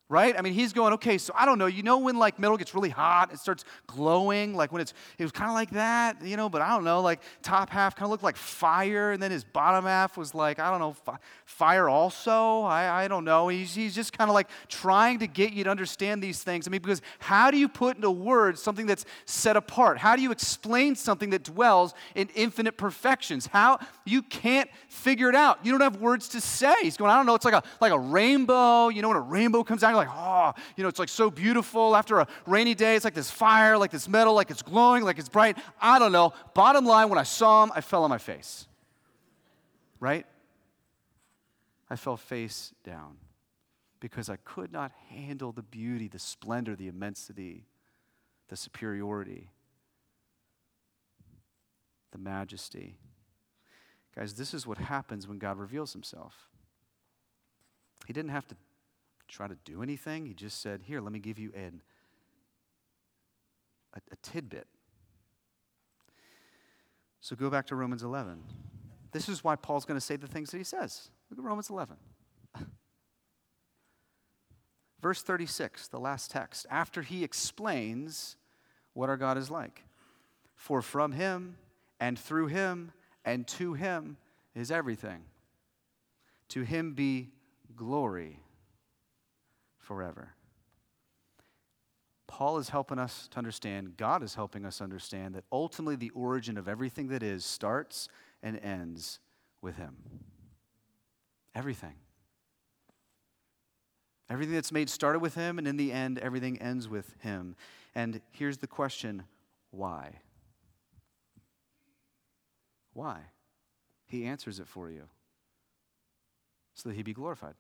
[0.09, 0.35] Right?
[0.39, 1.67] I mean, he's going, okay, so I don't know.
[1.67, 5.23] You know when like metal gets really hot, it starts glowing, like when it's, it
[5.23, 8.07] was kind of like that, you know, but I don't know, like top half kind
[8.07, 11.19] of looked like fire, and then his bottom half was like, I don't know, fi-
[11.45, 12.63] fire also?
[12.63, 13.49] I, I don't know.
[13.49, 16.67] He's, he's just kind of like trying to get you to understand these things.
[16.67, 19.99] I mean, because how do you put into words something that's set apart?
[19.99, 23.47] How do you explain something that dwells in infinite perfections?
[23.47, 25.59] How, you can't figure it out.
[25.65, 26.75] You don't have words to say.
[26.81, 29.21] He's going, I don't know, it's like a, like a rainbow, you know, when a
[29.21, 31.95] rainbow comes out, like, oh, you know, it's like so beautiful.
[31.95, 35.19] After a rainy day, it's like this fire, like this metal, like it's glowing, like
[35.19, 35.59] it's bright.
[35.81, 36.33] I don't know.
[36.55, 38.67] Bottom line, when I saw him, I fell on my face.
[40.01, 40.27] Right?
[41.91, 43.17] I fell face down
[44.01, 47.67] because I could not handle the beauty, the splendor, the immensity,
[48.49, 49.51] the superiority,
[52.13, 52.99] the majesty.
[54.15, 56.49] Guys, this is what happens when God reveals himself.
[58.07, 58.57] He didn't have to
[59.29, 60.27] try to do anything.
[60.27, 61.83] He just said, Here, let me give you an,
[63.95, 64.67] a, a tidbit.
[67.21, 68.43] So go back to Romans 11.
[69.13, 71.11] This is why Paul's going to say the things that he says.
[71.31, 71.97] Look at Romans 11.
[75.03, 78.37] Verse 36, the last text, after he explains
[78.95, 79.85] what our God is like.
[80.57, 81.57] For from him
[82.01, 82.93] and through him
[83.25, 84.17] and to him
[84.55, 85.23] is everything.
[86.51, 87.31] To him be
[87.77, 88.41] glory
[89.89, 90.35] forever.
[92.27, 96.59] Paul is helping us to understand, God is helping us understand that ultimately the origin
[96.59, 98.07] of everything that is starts
[98.43, 99.19] and ends
[99.63, 99.97] with Him.
[101.55, 101.95] Everything.
[104.29, 107.57] Everything that's made started with Him, and in the end, everything ends with Him.
[107.95, 109.23] And here's the question
[109.71, 110.21] why?
[112.93, 113.21] Why?
[114.07, 115.05] He answers it for you
[116.75, 117.55] so that He be glorified.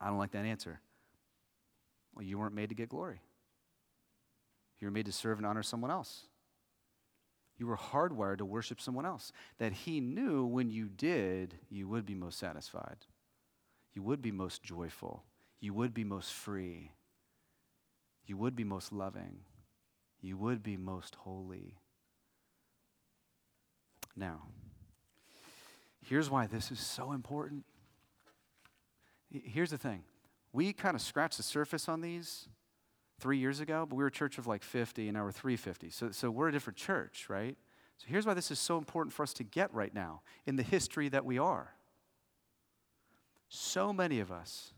[0.00, 0.80] I don't like that answer.
[2.14, 3.20] Well, you weren't made to get glory.
[4.80, 6.26] You were made to serve and honor someone else.
[7.56, 9.32] You were hardwired to worship someone else.
[9.58, 13.06] That He knew when you did, you would be most satisfied.
[13.94, 15.24] You would be most joyful.
[15.60, 16.92] You would be most free.
[18.26, 19.40] You would be most loving.
[20.20, 21.78] You would be most holy.
[24.16, 24.42] Now,
[26.06, 27.64] here's why this is so important
[29.30, 30.04] Here's the thing
[30.52, 32.48] we kind of scratched the surface on these
[33.20, 35.90] three years ago, but we were a church of like 50, and now we're 350.
[35.90, 37.56] So, so we're a different church, right?
[37.98, 40.62] So here's why this is so important for us to get right now in the
[40.62, 41.74] history that we are.
[43.48, 44.72] So many of us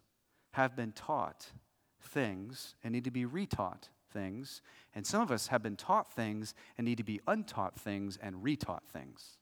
[0.53, 1.53] have been taught
[2.01, 4.63] things and need to be retaught things,
[4.95, 8.37] and some of us have been taught things and need to be untaught things and
[8.37, 9.39] retaught things.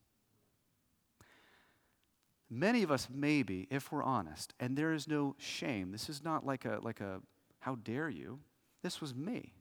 [2.50, 6.44] Many of us, maybe, if we're honest, and there is no shame, this is not
[6.44, 7.20] like a, like a,
[7.60, 8.40] how dare you?
[8.82, 9.54] This was me.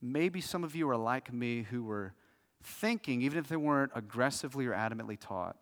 [0.00, 2.14] Maybe some of you are like me who were
[2.62, 5.56] thinking, even if they weren't aggressively or adamantly taught,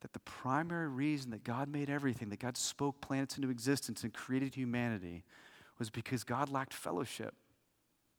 [0.00, 4.12] that the primary reason that God made everything, that God spoke planets into existence and
[4.12, 5.22] created humanity,
[5.78, 7.34] was because God lacked fellowship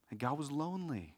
[0.10, 1.16] and God was lonely.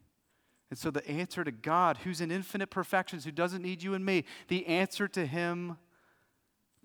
[0.69, 4.03] And so, the answer to God, who's in infinite perfections, who doesn't need you and
[4.03, 5.77] me, the answer to Him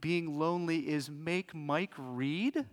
[0.00, 2.66] being lonely is make Mike read?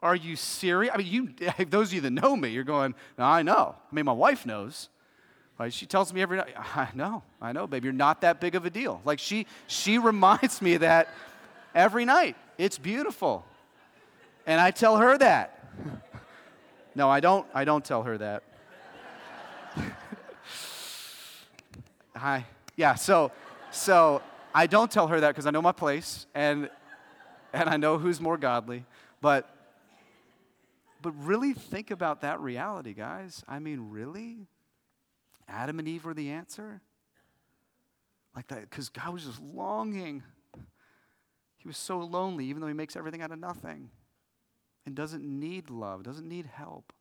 [0.00, 0.92] Are you serious?
[0.94, 1.34] I mean, you,
[1.66, 3.74] those of you that know me, you're going, I know.
[3.90, 4.88] I mean, my wife knows.
[5.70, 8.66] She tells me every night, I know, I know, babe, you're not that big of
[8.66, 9.00] a deal.
[9.04, 11.08] Like she, she reminds me that
[11.74, 12.36] every night.
[12.58, 13.44] It's beautiful.
[14.46, 15.60] And I tell her that.
[16.96, 18.44] No, I don't, I don't tell her that.
[22.16, 22.46] Hi.
[22.76, 23.32] Yeah, so
[23.70, 24.22] so
[24.54, 26.70] I don't tell her that because I know my place and
[27.52, 28.84] and I know who's more godly.
[29.20, 29.48] But
[31.02, 33.44] but really think about that reality, guys.
[33.46, 34.46] I mean, really?
[35.46, 36.80] Adam and Eve were the answer?
[38.34, 40.22] Like that, because God was just longing.
[41.58, 43.90] He was so lonely, even though He makes everything out of nothing
[44.86, 46.92] and doesn't need love, doesn't need help.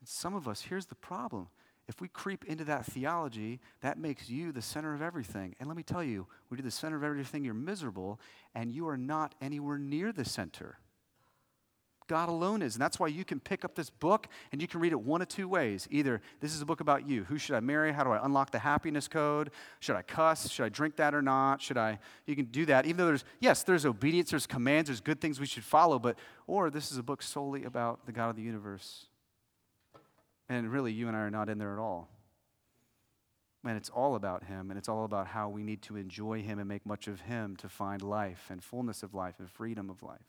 [0.00, 1.48] And some of us, here's the problem
[1.88, 5.54] if we creep into that theology, that makes you the center of everything.
[5.60, 8.20] And let me tell you, when you're the center of everything, you're miserable,
[8.54, 10.78] and you are not anywhere near the center.
[12.06, 12.74] God alone is.
[12.74, 15.22] And that's why you can pick up this book and you can read it one
[15.22, 15.88] of two ways.
[15.90, 17.24] Either this is a book about you.
[17.24, 17.92] Who should I marry?
[17.92, 19.50] How do I unlock the happiness code?
[19.80, 20.50] Should I cuss?
[20.50, 21.62] Should I drink that or not?
[21.62, 21.98] Should I?
[22.26, 22.84] You can do that.
[22.84, 26.18] Even though there's, yes, there's obedience, there's commands, there's good things we should follow, but,
[26.46, 29.06] or this is a book solely about the God of the universe
[30.48, 32.10] and really, you and I are not in there at all.
[33.64, 36.58] And it's all about Him, and it's all about how we need to enjoy Him
[36.58, 40.02] and make much of Him to find life and fullness of life and freedom of
[40.02, 40.26] life.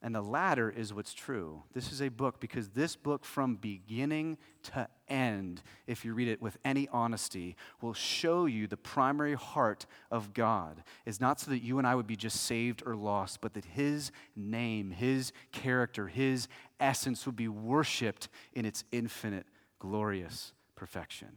[0.00, 1.64] And the latter is what's true.
[1.72, 6.40] This is a book because this book, from beginning to end, if you read it
[6.40, 11.64] with any honesty, will show you the primary heart of God is not so that
[11.64, 16.06] you and I would be just saved or lost, but that His name, His character,
[16.06, 16.46] His
[16.78, 19.46] essence would be worshiped in its infinite,
[19.80, 21.30] glorious perfection.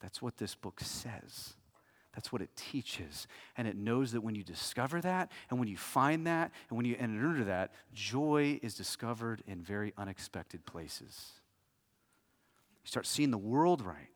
[0.00, 1.56] That's what this book says.
[2.16, 3.28] That's what it teaches.
[3.58, 6.86] And it knows that when you discover that, and when you find that, and when
[6.86, 11.32] you enter into that, joy is discovered in very unexpected places.
[12.82, 14.08] You start seeing the world right.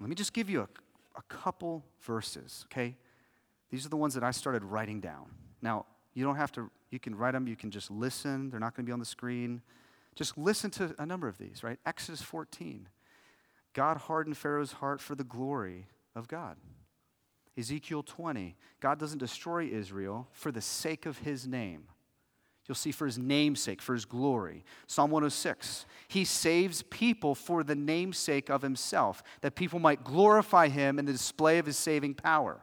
[0.00, 0.68] Let me just give you a,
[1.16, 2.96] a couple verses, okay?
[3.70, 5.26] These are the ones that I started writing down.
[5.62, 8.50] Now, you don't have to, you can write them, you can just listen.
[8.50, 9.62] They're not going to be on the screen.
[10.16, 11.78] Just listen to a number of these, right?
[11.86, 12.88] Exodus 14.
[13.74, 15.86] God hardened Pharaoh's heart for the glory
[16.16, 16.56] of God.
[17.56, 21.84] Ezekiel 20, God doesn't destroy Israel for the sake of his name.
[22.66, 24.64] You'll see for his namesake, for his glory.
[24.88, 30.98] Psalm 106, he saves people for the namesake of himself, that people might glorify him
[30.98, 32.60] in the display of his saving power.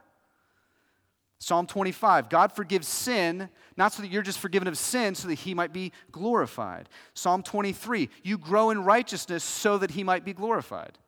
[1.38, 5.34] Psalm 25, God forgives sin, not so that you're just forgiven of sin, so that
[5.34, 6.88] he might be glorified.
[7.14, 10.98] Psalm 23, you grow in righteousness so that he might be glorified.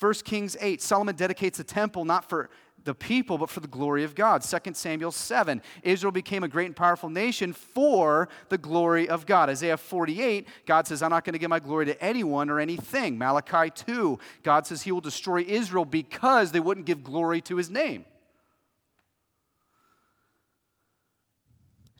[0.00, 2.50] 1 Kings 8, Solomon dedicates a temple not for
[2.84, 4.42] the people, but for the glory of God.
[4.42, 9.48] 2 Samuel 7, Israel became a great and powerful nation for the glory of God.
[9.48, 13.16] Isaiah 48, God says, I'm not going to give my glory to anyone or anything.
[13.16, 17.70] Malachi 2, God says he will destroy Israel because they wouldn't give glory to his
[17.70, 18.04] name.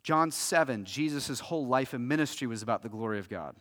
[0.03, 3.57] John 7, Jesus' whole life and ministry was about the glory of God.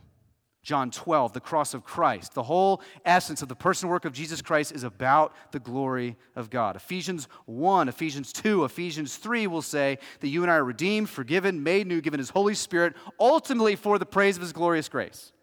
[0.64, 2.34] John 12, the cross of Christ.
[2.34, 6.50] The whole essence of the person work of Jesus Christ is about the glory of
[6.50, 6.78] God.
[6.78, 11.64] Ephesians 1, Ephesians 2, Ephesians 3 will say that you and I are redeemed, forgiven,
[11.64, 15.34] made new, given His Holy Spirit, ultimately for the praise of His glorious grace.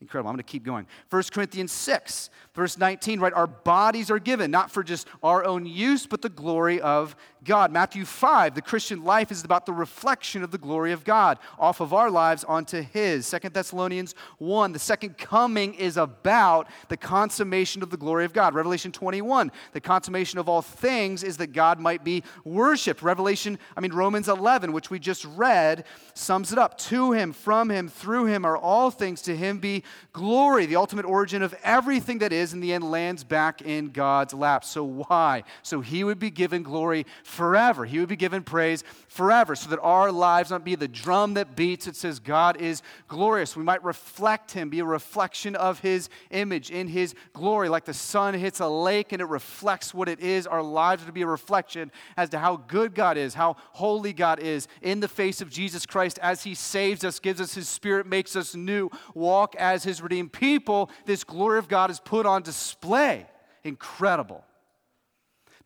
[0.00, 0.28] Incredible.
[0.28, 0.86] I'm going to keep going.
[1.08, 3.32] 1 Corinthians 6, verse 19, right?
[3.32, 7.16] Our bodies are given, not for just our own use, but the glory of
[7.46, 7.72] God.
[7.72, 11.80] Matthew 5, the Christian life is about the reflection of the glory of God off
[11.80, 13.26] of our lives onto His.
[13.26, 18.54] Second Thessalonians 1, the second coming is about the consummation of the glory of God.
[18.54, 23.02] Revelation 21, the consummation of all things is that God might be worshiped.
[23.02, 25.84] Revelation, I mean, Romans 11, which we just read,
[26.14, 26.76] sums it up.
[26.78, 31.06] To Him, from Him, through Him are all things, to Him be glory, the ultimate
[31.06, 34.64] origin of everything that is, in the end lands back in God's lap.
[34.64, 35.44] So why?
[35.62, 37.06] So He would be given glory
[37.36, 37.84] forever.
[37.84, 41.54] He would be given praise forever so that our lives not be the drum that
[41.54, 41.86] beats.
[41.86, 43.54] It says God is glorious.
[43.54, 47.68] We might reflect Him, be a reflection of His image in His glory.
[47.68, 51.12] Like the sun hits a lake and it reflects what it is, our lives to
[51.12, 55.08] be a reflection as to how good God is, how holy God is in the
[55.08, 58.90] face of Jesus Christ as He saves us, gives us His Spirit, makes us new,
[59.14, 60.90] walk as His redeemed people.
[61.04, 63.26] This glory of God is put on display.
[63.62, 64.42] Incredible.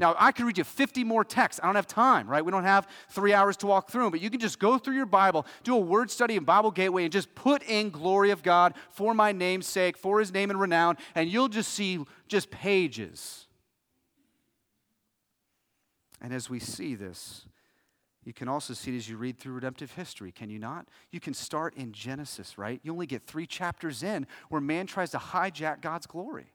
[0.01, 1.61] Now, I could read you 50 more texts.
[1.63, 2.43] I don't have time, right?
[2.43, 4.97] We don't have three hours to walk through them, but you can just go through
[4.97, 8.43] your Bible, do a word study in Bible Gateway, and just put in glory of
[8.43, 12.51] God for my name's sake, for his name and renown, and you'll just see just
[12.51, 13.47] pages.
[16.19, 17.45] And as we see this,
[18.25, 20.89] you can also see it as you read through redemptive history, can you not?
[21.11, 22.81] You can start in Genesis, right?
[22.83, 26.55] You only get three chapters in where man tries to hijack God's glory.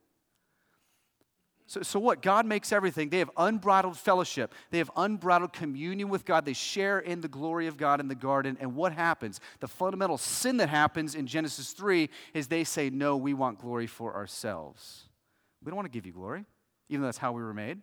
[1.67, 2.21] So, so what?
[2.21, 3.09] God makes everything.
[3.09, 4.53] They have unbridled fellowship.
[4.69, 6.45] They have unbridled communion with God.
[6.45, 8.55] They share in the glory of God in the garden.
[8.59, 9.39] And what happens?
[9.61, 13.87] The fundamental sin that happens in Genesis 3 is they say, No, we want glory
[13.87, 15.05] for ourselves.
[15.63, 16.45] We don't want to give you glory,
[16.89, 17.79] even though that's how we were made.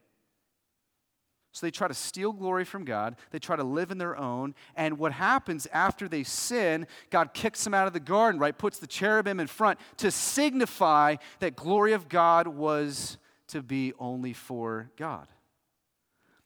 [1.51, 3.17] So they try to steal glory from God.
[3.31, 4.55] They try to live in their own.
[4.75, 8.57] And what happens after they sin, God kicks them out of the garden, right?
[8.57, 13.19] Puts the cherubim in front to signify that glory of God was
[13.53, 15.29] to be only for God.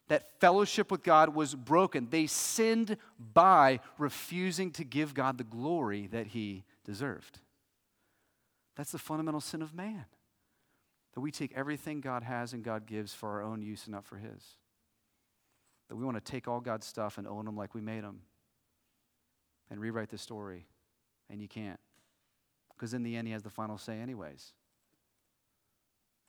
[0.07, 2.07] That fellowship with God was broken.
[2.09, 2.95] They sinned
[3.33, 7.39] by refusing to give God the glory that he deserved.
[8.77, 10.05] That's the fundamental sin of man.
[11.13, 14.05] That we take everything God has and God gives for our own use and not
[14.05, 14.43] for his.
[15.89, 18.21] That we want to take all God's stuff and own them like we made them
[19.69, 20.67] and rewrite the story.
[21.29, 21.79] And you can't.
[22.69, 24.53] Because in the end, he has the final say, anyways.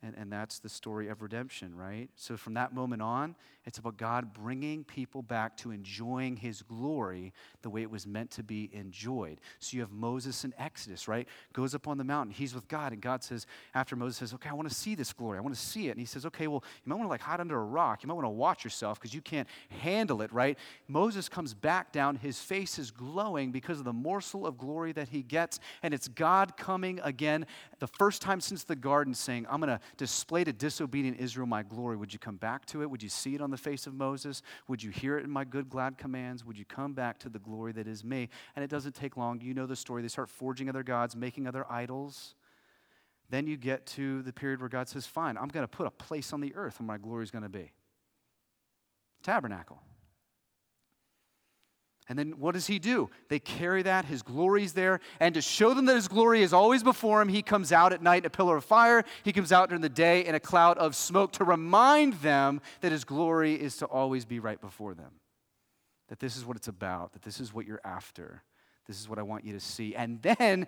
[0.01, 2.09] And, and that's the story of redemption, right?
[2.15, 3.35] So from that moment on,
[3.67, 8.31] it's about God bringing people back to enjoying his glory the way it was meant
[8.31, 9.41] to be enjoyed.
[9.59, 11.29] So you have Moses in Exodus, right?
[11.53, 12.33] Goes up on the mountain.
[12.33, 12.93] He's with God.
[12.93, 15.37] And God says, after Moses says, okay, I want to see this glory.
[15.37, 15.91] I want to see it.
[15.91, 18.03] And he says, okay, well, you might want to like hide under a rock.
[18.03, 19.49] You might want to watch yourself because you can't
[19.83, 20.57] handle it, right?
[20.87, 22.17] Moses comes back down.
[22.17, 25.61] His face is glowing because of the morsel of glory that he gets.
[25.83, 27.45] And it's God coming again,
[27.79, 31.63] the first time since the garden, saying, I'm going to display to disobedient Israel my
[31.63, 31.97] glory.
[31.97, 32.91] Would you come back to it?
[32.91, 34.43] Would you see it on the face of Moses?
[34.67, 36.45] Would you hear it in my good, glad commands?
[36.45, 38.29] Would you come back to the glory that is me?
[38.57, 39.41] And it doesn't take long.
[39.41, 40.03] You know the story.
[40.03, 42.35] They start forging other gods, making other idols.
[43.31, 45.91] Then you get to the period where God says, Fine, I'm going to put a
[45.91, 47.73] place on the earth where my glory is going to be.
[49.23, 49.83] Tabernacle.
[52.09, 53.11] And then what does he do?
[53.29, 56.83] They carry that, his glory's there, and to show them that his glory is always
[56.83, 59.05] before him, he comes out at night in a pillar of fire.
[59.23, 62.93] He comes out during the day in a cloud of smoke to remind them that
[62.93, 65.13] his glory is to always be right before them.
[66.09, 68.43] That this is what it's about, that this is what you're after.
[68.87, 69.95] This is what I want you to see.
[69.95, 70.67] And then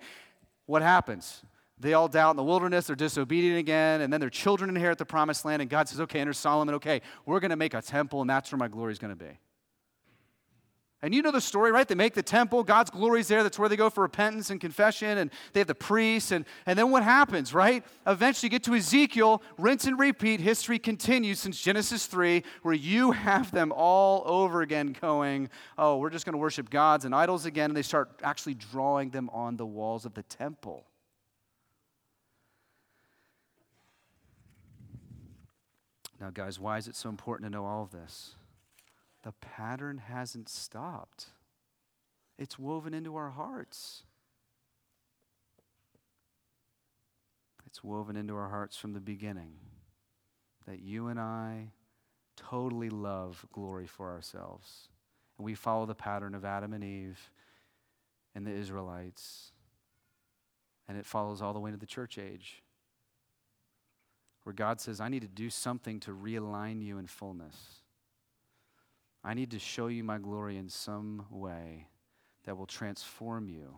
[0.67, 1.41] what happens?
[1.79, 5.05] They all doubt in the wilderness, they're disobedient again, and then their children inherit the
[5.05, 8.21] promised land, and God says, Okay, enter Solomon, okay, we're going to make a temple,
[8.21, 9.39] and that's where my glory is going to be.
[11.03, 11.87] And you know the story, right?
[11.87, 13.41] They make the temple, God's glory's there.
[13.41, 16.31] That's where they go for repentance and confession, and they have the priests.
[16.31, 17.83] And, and then what happens, right?
[18.05, 20.39] Eventually, you get to Ezekiel, rinse and repeat.
[20.39, 26.11] History continues since Genesis 3, where you have them all over again going, oh, we're
[26.11, 27.71] just going to worship gods and idols again.
[27.71, 30.85] And they start actually drawing them on the walls of the temple.
[36.19, 38.35] Now, guys, why is it so important to know all of this?
[39.23, 41.27] The pattern hasn't stopped.
[42.37, 44.03] It's woven into our hearts.
[47.65, 49.53] It's woven into our hearts from the beginning
[50.67, 51.71] that you and I
[52.35, 54.89] totally love glory for ourselves.
[55.37, 57.29] And we follow the pattern of Adam and Eve
[58.35, 59.51] and the Israelites.
[60.87, 62.61] And it follows all the way into the church age,
[64.43, 67.80] where God says, I need to do something to realign you in fullness.
[69.23, 71.87] I need to show you my glory in some way
[72.45, 73.77] that will transform you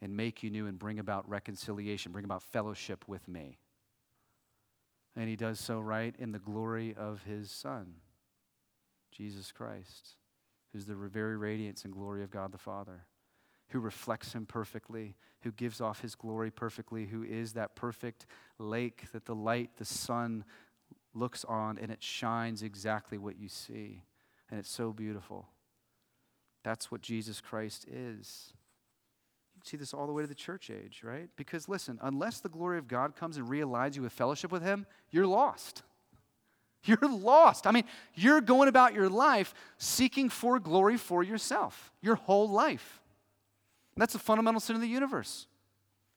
[0.00, 3.58] and make you new and bring about reconciliation, bring about fellowship with me.
[5.14, 7.94] And he does so right in the glory of his Son,
[9.10, 10.16] Jesus Christ,
[10.72, 13.06] who's the very radiance and glory of God the Father,
[13.68, 18.26] who reflects him perfectly, who gives off his glory perfectly, who is that perfect
[18.58, 20.44] lake that the light, the sun,
[21.16, 24.02] looks on and it shines exactly what you see.
[24.50, 25.48] And it's so beautiful.
[26.62, 28.52] That's what Jesus Christ is.
[29.54, 31.28] You can see this all the way to the church age, right?
[31.36, 34.86] Because listen, unless the glory of God comes and realigns you with fellowship with Him,
[35.10, 35.82] you're lost.
[36.84, 37.66] You're lost.
[37.66, 37.82] I mean,
[38.14, 43.00] you're going about your life seeking for glory for yourself, your whole life.
[43.96, 45.48] And that's a fundamental sin of the universe.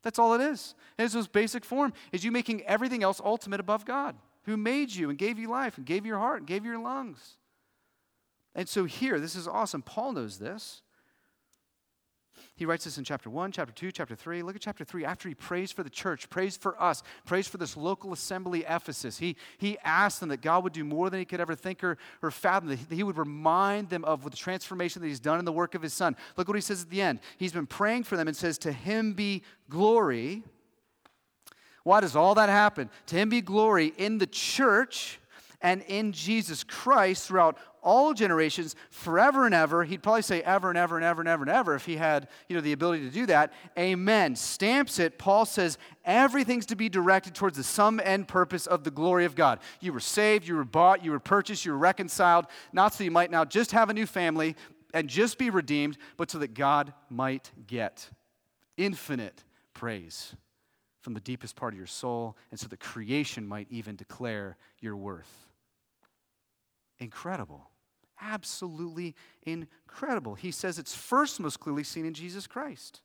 [0.04, 0.76] That's all it is.
[1.00, 4.16] Its most basic form is you making everything else ultimate above God
[4.50, 6.72] who made you and gave you life and gave you your heart and gave you
[6.72, 7.38] your lungs.
[8.56, 9.82] And so here, this is awesome.
[9.82, 10.82] Paul knows this.
[12.56, 14.42] He writes this in chapter 1, chapter 2, chapter 3.
[14.44, 15.06] Look at chapter 3.
[15.06, 19.18] After he prays for the church, prays for us, prays for this local assembly, Ephesus,
[19.18, 21.98] he, he asked them that God would do more than he could ever think or,
[22.22, 25.54] or fathom, that he would remind them of the transformation that he's done in the
[25.54, 26.18] work of his son.
[26.36, 27.20] Look what he says at the end.
[27.38, 30.44] He's been praying for them and says, To him be glory
[31.90, 32.88] why does all that happen?
[33.08, 35.20] To him be glory in the church
[35.60, 39.84] and in Jesus Christ throughout all generations, forever and ever.
[39.84, 42.28] He'd probably say ever and ever and ever and ever and ever if he had,
[42.48, 43.54] you know, the ability to do that.
[43.76, 44.36] Amen.
[44.36, 45.18] Stamps it.
[45.18, 49.34] Paul says everything's to be directed towards the sum and purpose of the glory of
[49.34, 49.58] God.
[49.80, 53.10] You were saved, you were bought, you were purchased, you were reconciled, not so you
[53.10, 54.56] might now just have a new family
[54.94, 58.12] and just be redeemed, but so that God might get
[58.78, 60.36] infinite praise
[61.02, 64.98] from the deepest part of your soul, and so that creation might even declare your
[64.98, 65.48] worth.
[67.00, 67.70] Incredible.
[68.22, 70.36] Absolutely incredible.
[70.36, 73.02] He says it's first most clearly seen in Jesus Christ.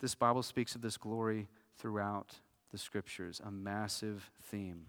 [0.00, 1.48] This Bible speaks of this glory
[1.78, 2.36] throughout
[2.72, 4.86] the scriptures, a massive theme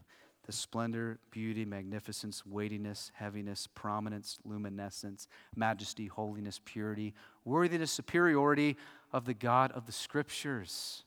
[0.48, 8.78] the splendor, beauty, magnificence, weightiness, heaviness, prominence, luminescence, majesty, holiness, purity, worthiness, superiority
[9.12, 11.04] of the God of the Scriptures.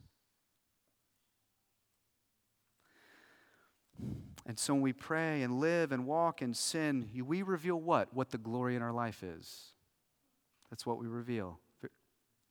[4.47, 8.13] And so when we pray and live and walk and sin, we reveal what?
[8.13, 9.71] What the glory in our life is.
[10.71, 11.59] That's what we reveal.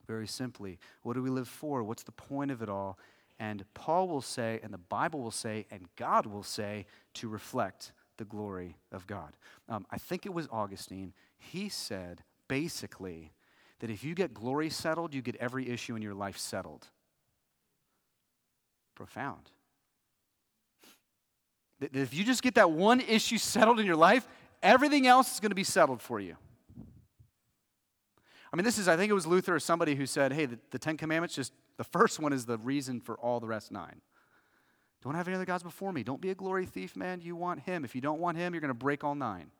[0.08, 0.80] very simply.
[1.04, 1.84] What do we live for?
[1.84, 2.98] What's the point of it all?
[3.40, 6.86] And Paul will say, and the Bible will say, and God will say,
[7.16, 9.38] to reflect the glory of God.
[9.70, 11.14] Um, I think it was Augustine.
[11.38, 13.32] He said, basically,
[13.80, 16.88] that if you get glory settled, you get every issue in your life settled.
[18.94, 19.52] Profound.
[21.80, 24.28] That if you just get that one issue settled in your life,
[24.62, 26.36] everything else is going to be settled for you.
[28.52, 30.58] I mean, this is, I think it was Luther or somebody who said, hey, the,
[30.72, 34.02] the Ten Commandments, just the first one is the reason for all the rest nine.
[35.04, 36.04] Don't have any other gods before me.
[36.04, 37.22] Don't be a glory thief, man.
[37.22, 37.86] You want him.
[37.86, 39.52] If you don't want him, you're going to break all nine.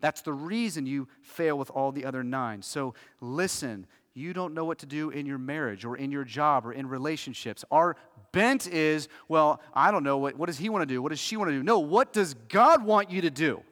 [0.00, 2.62] That's the reason you fail with all the other nine.
[2.62, 6.66] So listen, you don't know what to do in your marriage or in your job
[6.66, 7.64] or in relationships.
[7.70, 7.96] Our
[8.30, 10.18] bent is, well, I don't know.
[10.18, 11.00] What, what does he want to do?
[11.02, 11.62] What does she want to do?
[11.62, 13.62] No, what does God want you to do?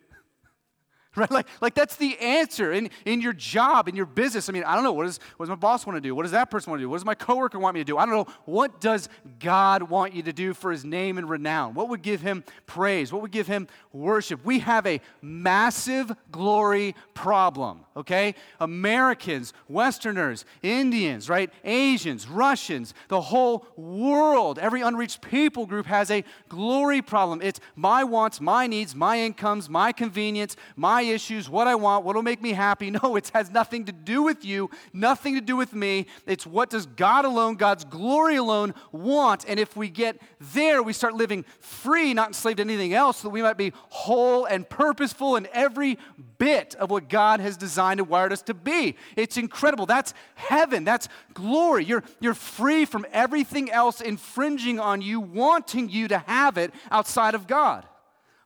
[1.16, 1.30] right?
[1.30, 4.48] Like, like that's the answer in, in your job, in your business.
[4.48, 4.92] I mean, I don't know.
[4.92, 6.14] What, does, what does my boss want to do?
[6.14, 6.88] What does that person want to do?
[6.88, 7.98] What does my coworker want me to do?
[7.98, 8.32] I don't know.
[8.46, 11.74] What does God want you to do for his name and renown?
[11.74, 13.12] What would give him praise?
[13.12, 14.42] What would give him worship?
[14.44, 18.34] We have a massive glory problem, okay?
[18.58, 21.50] Americans, Westerners, Indians, right?
[21.62, 27.42] Asians, Russians, the whole world, every unreached people group has a glory problem.
[27.42, 32.05] It's my wants, my needs, my incomes, my convenience, my my issues, what I want,
[32.05, 32.92] what will make me happy.
[33.03, 36.07] No, it has nothing to do with you, nothing to do with me.
[36.26, 39.46] It's what does God alone, God's glory alone want.
[39.48, 43.28] And if we get there, we start living free, not enslaved to anything else, so
[43.28, 45.98] that we might be whole and purposeful in every
[46.36, 48.96] bit of what God has designed and wired us to be.
[49.16, 49.86] It's incredible.
[49.86, 50.84] That's heaven.
[50.84, 51.86] That's glory.
[51.86, 57.34] You're, you're free from everything else infringing on you, wanting you to have it outside
[57.34, 57.86] of God.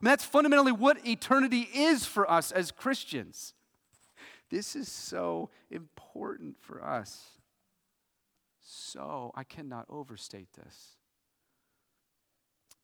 [0.00, 3.54] I mean, that's fundamentally what eternity is for us as Christians.
[4.50, 7.30] This is so important for us.
[8.60, 10.96] So, I cannot overstate this.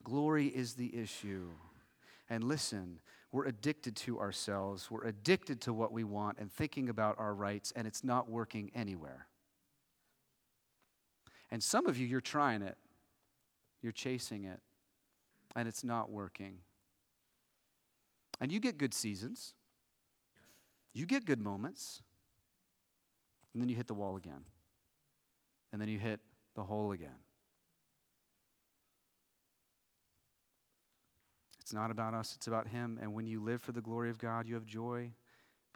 [0.02, 1.48] Glory is the issue.
[2.30, 3.00] And listen,
[3.30, 4.90] we're addicted to ourselves.
[4.90, 8.70] We're addicted to what we want and thinking about our rights, and it's not working
[8.74, 9.26] anywhere.
[11.50, 12.78] And some of you, you're trying it,
[13.82, 14.60] you're chasing it,
[15.54, 16.58] and it's not working.
[18.42, 19.54] And you get good seasons,
[20.92, 22.02] you get good moments,
[23.54, 24.44] and then you hit the wall again.
[25.72, 26.18] And then you hit
[26.56, 27.20] the hole again.
[31.60, 32.98] It's not about us, it's about Him.
[33.00, 35.12] And when you live for the glory of God, you have joy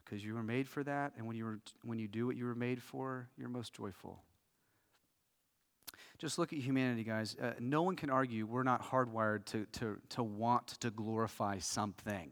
[0.03, 1.13] because you were made for that.
[1.17, 4.23] And when you, were, when you do what you were made for, you're most joyful.
[6.17, 7.37] Just look at humanity, guys.
[7.41, 12.31] Uh, no one can argue we're not hardwired to, to, to want to glorify something.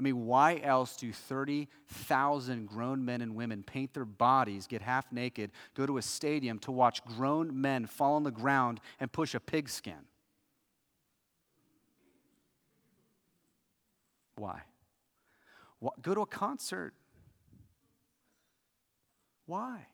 [0.00, 5.12] I mean, why else do 30,000 grown men and women paint their bodies, get half
[5.12, 9.34] naked, go to a stadium to watch grown men fall on the ground and push
[9.34, 10.06] a pigskin?
[14.36, 14.62] Why?
[16.00, 16.94] Go to a concert.
[19.44, 19.86] Why?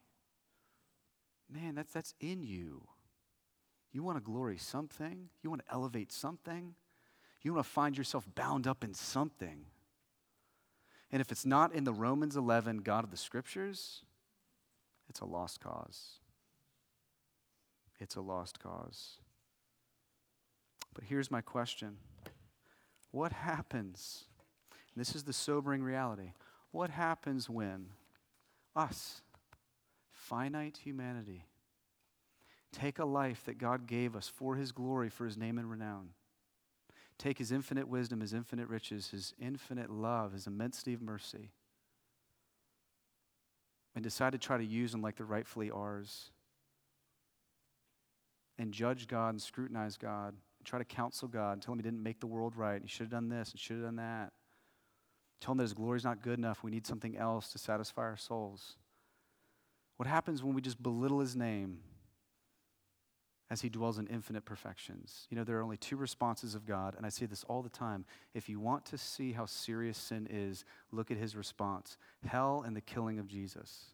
[1.53, 2.87] Man, that's, that's in you.
[3.91, 6.77] You want to glory something, you want to elevate something,
[7.43, 9.67] you want to find yourself bound up in something.
[11.13, 14.03] And if it's not in the Romans 11 God of the Scriptures,
[15.09, 16.19] it's a lost cause.
[18.01, 19.19] It's a lost cause.
[20.95, 21.99] But here's my question
[23.11, 24.25] What happens?
[24.97, 26.33] this is the sobering reality.
[26.71, 27.89] What happens when
[28.75, 29.21] us,
[30.11, 31.45] finite humanity,
[32.73, 36.11] take a life that God gave us for His glory, for His name and renown?
[37.19, 41.53] Take his infinite wisdom, his infinite riches, his infinite love, his immensity of mercy,
[43.95, 46.31] and decide to try to use them like they're rightfully ours,
[48.59, 51.83] and judge God and scrutinize God, and try to counsel God, and tell him he
[51.83, 53.97] didn't make the world right, and he should have done this, and should have done
[53.97, 54.33] that.
[55.41, 56.63] Tell him that his glory is not good enough.
[56.63, 58.77] We need something else to satisfy our souls.
[59.97, 61.79] What happens when we just belittle his name
[63.49, 65.27] as he dwells in infinite perfections.
[65.31, 67.69] You know, there are only two responses of God, and I say this all the
[67.69, 68.05] time.
[68.35, 72.77] If you want to see how serious sin is, look at his response hell and
[72.77, 73.85] the killing of Jesus.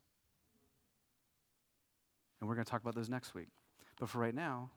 [2.40, 3.48] And we're going to talk about those next week.
[4.00, 4.70] But for right now,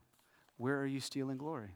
[0.58, 1.72] where are you stealing glory?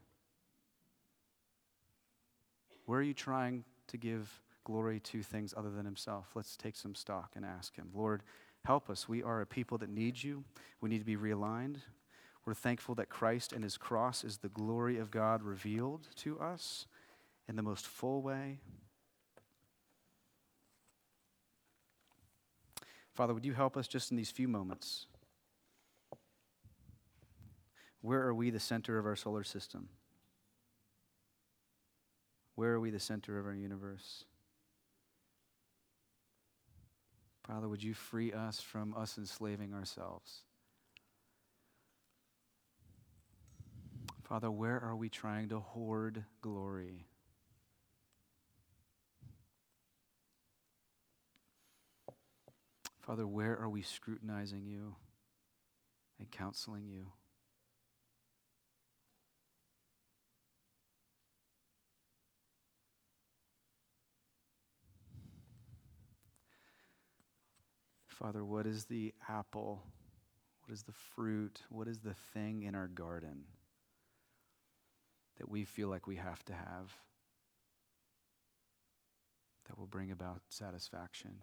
[2.86, 6.28] Where are you trying to give glory to things other than himself?
[6.36, 7.90] Let's take some stock and ask him.
[7.94, 8.24] Lord,
[8.66, 9.08] help us.
[9.08, 10.44] We are a people that need you.
[10.82, 11.78] We need to be realigned.
[12.50, 16.88] We're thankful that Christ and his cross is the glory of God revealed to us
[17.48, 18.58] in the most full way.
[23.14, 25.06] Father, would you help us just in these few moments?
[28.02, 29.90] Where are we the center of our solar system?
[32.56, 34.24] Where are we the center of our universe?
[37.46, 40.46] Father, would you free us from us enslaving ourselves?
[44.30, 47.08] Father, where are we trying to hoard glory?
[53.02, 54.96] Father, where are we scrutinizing you
[56.20, 57.08] and counseling you?
[68.06, 69.82] Father, what is the apple?
[70.62, 71.62] What is the fruit?
[71.70, 73.46] What is the thing in our garden
[75.40, 76.96] that we feel like we have to have
[79.68, 81.42] that will bring about satisfaction?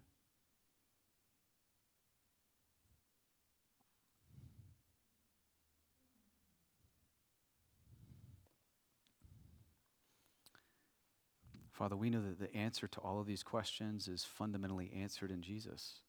[11.73, 15.43] Father, we know that the answer to all of these questions is fundamentally answered in
[15.43, 16.01] Jesus.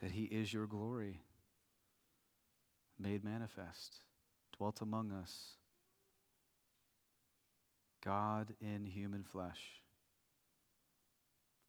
[0.00, 1.20] That he is your glory
[2.98, 4.00] made manifest,
[4.56, 5.56] dwelt among us.
[8.04, 9.80] God in human flesh,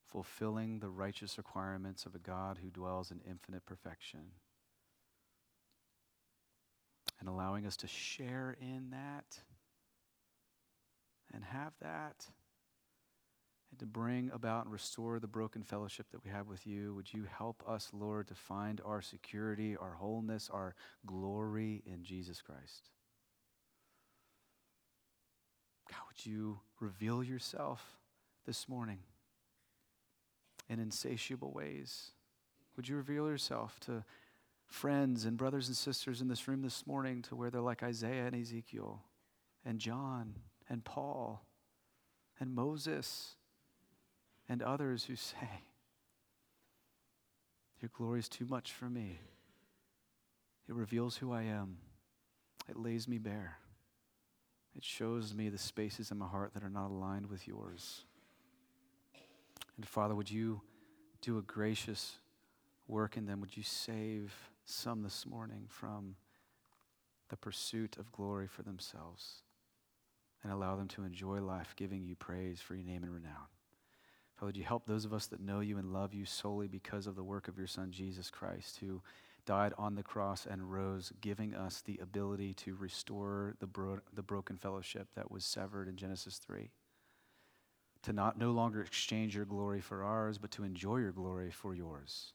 [0.07, 4.31] fulfilling the righteous requirements of a God who dwells in infinite perfection,
[7.19, 9.39] and allowing us to share in that
[11.33, 12.27] and have that
[13.71, 16.93] and to bring about and restore the broken fellowship that we have with you.
[16.95, 20.75] Would you help us, Lord, to find our security, our wholeness, our
[21.05, 22.89] glory in Jesus Christ?
[25.89, 27.97] God, would you reveal yourself
[28.45, 28.99] this morning
[30.69, 32.11] in insatiable ways?
[32.75, 34.03] Would you reveal yourself to
[34.67, 38.25] friends and brothers and sisters in this room this morning to where they're like Isaiah
[38.25, 39.03] and Ezekiel
[39.63, 40.35] and John?
[40.69, 41.45] and Paul
[42.39, 43.35] and Moses
[44.49, 45.63] and others who say,
[47.81, 49.19] Your glory is too much for me.
[50.67, 51.77] It reveals who I am,
[52.67, 53.59] it lays me bare,
[54.75, 58.05] it shows me the spaces in my heart that are not aligned with yours.
[59.77, 60.61] And Father, would you
[61.21, 62.17] do a gracious
[62.87, 63.41] work in them?
[63.41, 64.33] Would you save
[64.65, 66.15] some this morning from
[67.29, 69.41] the pursuit of glory for themselves?
[70.45, 73.47] and allow them to enjoy life, giving you praise for your name and renown.
[74.35, 77.07] Father, would you help those of us that know you and love you solely because
[77.07, 79.01] of the work of your Son, Jesus Christ, who
[79.45, 84.23] died on the cross and rose, giving us the ability to restore the, bro- the
[84.23, 86.71] broken fellowship that was severed in Genesis 3.
[88.03, 91.73] To not no longer exchange your glory for ours, but to enjoy your glory for
[91.73, 92.33] yours.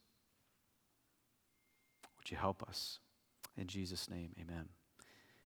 [2.19, 2.99] Would you help us?
[3.57, 4.69] In Jesus' name, amen.